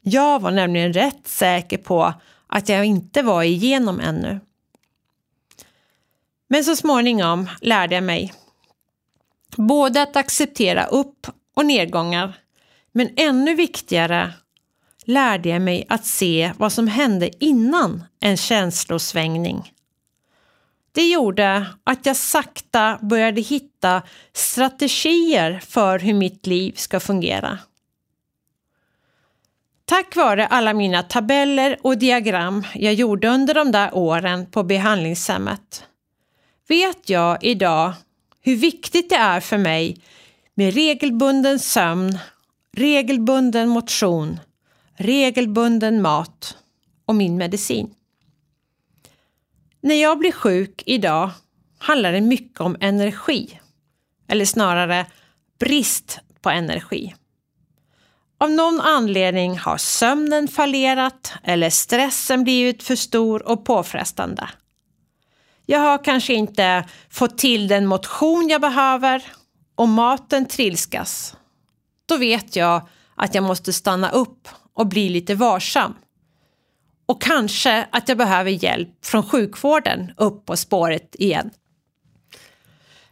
[0.00, 2.14] Jag var nämligen rätt säker på
[2.46, 4.40] att jag inte var igenom ännu.
[6.48, 8.32] Men så småningom lärde jag mig
[9.56, 11.26] både att acceptera upp
[11.56, 12.34] och nedgångar
[12.92, 14.32] men ännu viktigare
[15.04, 19.72] lärde jag mig att se vad som hände innan en känslosvängning.
[20.92, 27.58] Det gjorde att jag sakta började hitta strategier för hur mitt liv ska fungera.
[29.84, 35.87] Tack vare alla mina tabeller och diagram jag gjorde under de där åren på behandlingshemmet
[36.68, 37.92] vet jag idag
[38.40, 39.96] hur viktigt det är för mig
[40.54, 42.18] med regelbunden sömn
[42.78, 44.40] regelbunden motion,
[44.96, 46.56] regelbunden mat
[47.04, 47.94] och min medicin.
[49.80, 51.30] När jag blir sjuk idag
[51.78, 53.60] handlar det mycket om energi,
[54.28, 55.06] eller snarare
[55.58, 57.14] brist på energi.
[58.40, 64.48] Av någon anledning har sömnen fallerat eller stressen blivit för stor och påfrestande.
[65.70, 69.22] Jag har kanske inte fått till den motion jag behöver
[69.74, 71.36] och maten trilskas
[72.06, 75.94] då vet jag att jag måste stanna upp och bli lite varsam.
[77.06, 81.50] och kanske att jag behöver hjälp från sjukvården upp på spåret igen.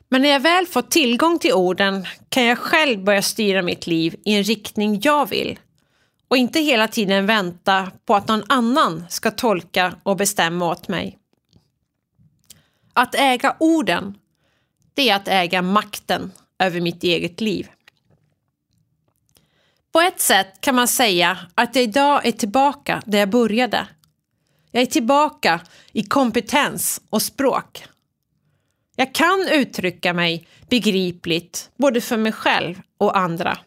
[0.08, 4.16] Men när jag väl fått tillgång till orden kan jag själv börja styra mitt liv
[4.24, 5.58] i en riktning jag vill
[6.28, 11.18] och inte hela tiden vänta på att någon annan ska tolka och bestämma åt mig.
[12.98, 14.18] Att äga orden,
[14.94, 17.68] det är att äga makten över mitt eget liv.
[19.92, 23.86] På ett sätt kan man säga att jag idag är tillbaka där jag började.
[24.70, 25.60] Jag är tillbaka
[25.92, 27.84] i kompetens och språk.
[28.96, 33.58] Jag kan uttrycka mig begripligt både för mig själv och andra.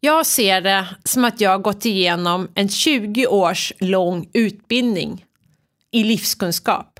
[0.00, 5.24] Jag ser det som att jag gått igenom en 20 års lång utbildning
[5.90, 6.95] i livskunskap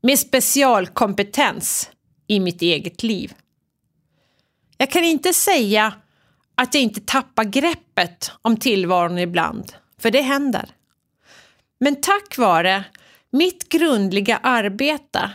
[0.00, 1.90] med specialkompetens
[2.26, 3.34] i mitt eget liv.
[4.76, 5.92] Jag kan inte säga
[6.54, 10.70] att jag inte tappar greppet om tillvaron ibland, för det händer.
[11.80, 12.84] Men tack vare
[13.30, 15.30] mitt grundliga arbete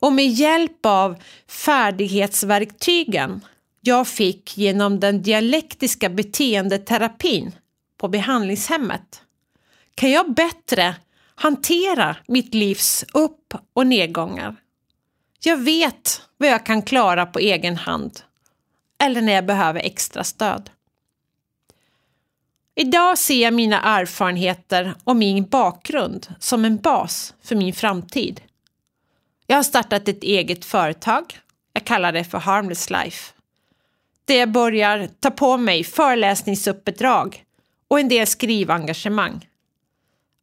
[0.00, 3.40] och med hjälp av färdighetsverktygen
[3.80, 7.52] jag fick genom den dialektiska beteendeterapin
[7.96, 9.22] på behandlingshemmet
[9.94, 10.94] kan jag bättre
[11.40, 14.56] hantera mitt livs upp och nedgångar.
[15.42, 18.20] Jag vet vad jag kan klara på egen hand
[18.98, 20.70] eller när jag behöver extra stöd.
[22.74, 28.40] Idag ser jag mina erfarenheter och min bakgrund som en bas för min framtid.
[29.46, 31.38] Jag har startat ett eget företag.
[31.72, 33.32] Jag kallar det för Harmless Life.
[34.24, 37.44] Där jag börjar ta på mig föreläsningsuppdrag
[37.88, 39.49] och en del skrivengagemang.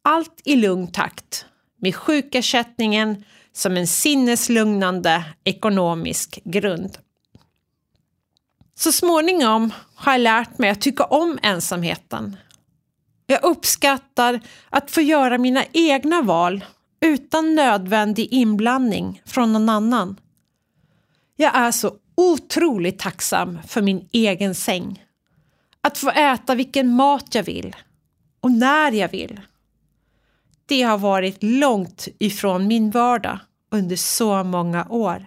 [0.08, 1.46] Allt i lugn takt
[1.80, 6.98] med sjukersättningen som en sinneslugnande ekonomisk grund.
[8.74, 12.36] Så småningom har jag lärt mig att tycka om ensamheten.
[13.26, 14.40] Jag uppskattar
[14.70, 16.64] att få göra mina egna val
[17.00, 20.20] utan nödvändig inblandning från någon annan.
[21.36, 25.04] Jag är så otroligt tacksam för min egen säng.
[25.80, 27.76] Att få äta vilken mat jag vill
[28.40, 29.40] och när jag vill.
[30.68, 33.38] Det har varit långt ifrån min vardag
[33.70, 35.26] under så många år.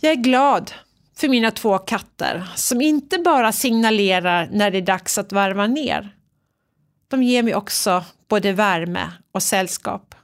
[0.00, 0.72] Jag är glad
[1.16, 6.16] för mina två katter som inte bara signalerar när det är dags att varva ner.
[7.08, 10.14] De ger mig också både värme och sällskap.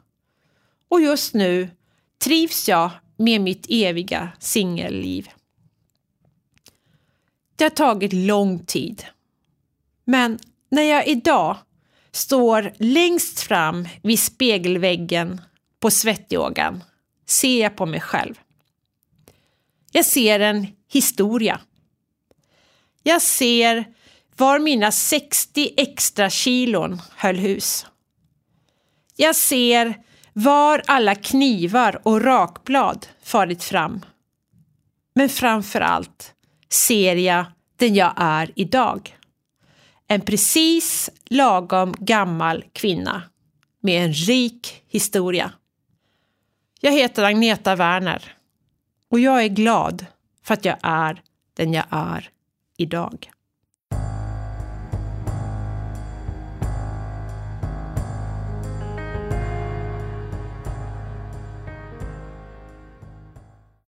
[0.88, 1.70] Och just nu
[2.24, 5.28] trivs jag med mitt eviga singelliv.
[7.56, 9.04] Det har tagit lång tid.
[10.04, 10.38] Men
[10.68, 11.56] när jag idag
[12.12, 15.40] står längst fram vid spegelväggen
[15.80, 16.84] på svettyogan
[17.26, 18.34] ser jag på mig själv.
[19.92, 21.60] Jag ser en historia.
[23.02, 23.84] Jag ser
[24.36, 27.86] var mina 60 extra kilon höll hus.
[29.16, 29.94] Jag ser
[30.32, 34.04] var alla knivar och rakblad farit fram.
[35.14, 36.34] Men framför allt
[36.68, 37.44] ser jag
[37.76, 39.16] den jag är idag.
[40.12, 43.22] En precis lagom gammal kvinna
[43.80, 45.52] med en rik historia.
[46.80, 48.36] Jag heter Agneta Werner
[49.10, 50.06] och jag är glad
[50.42, 51.22] för att jag är
[51.54, 52.30] den jag är
[52.76, 53.30] idag.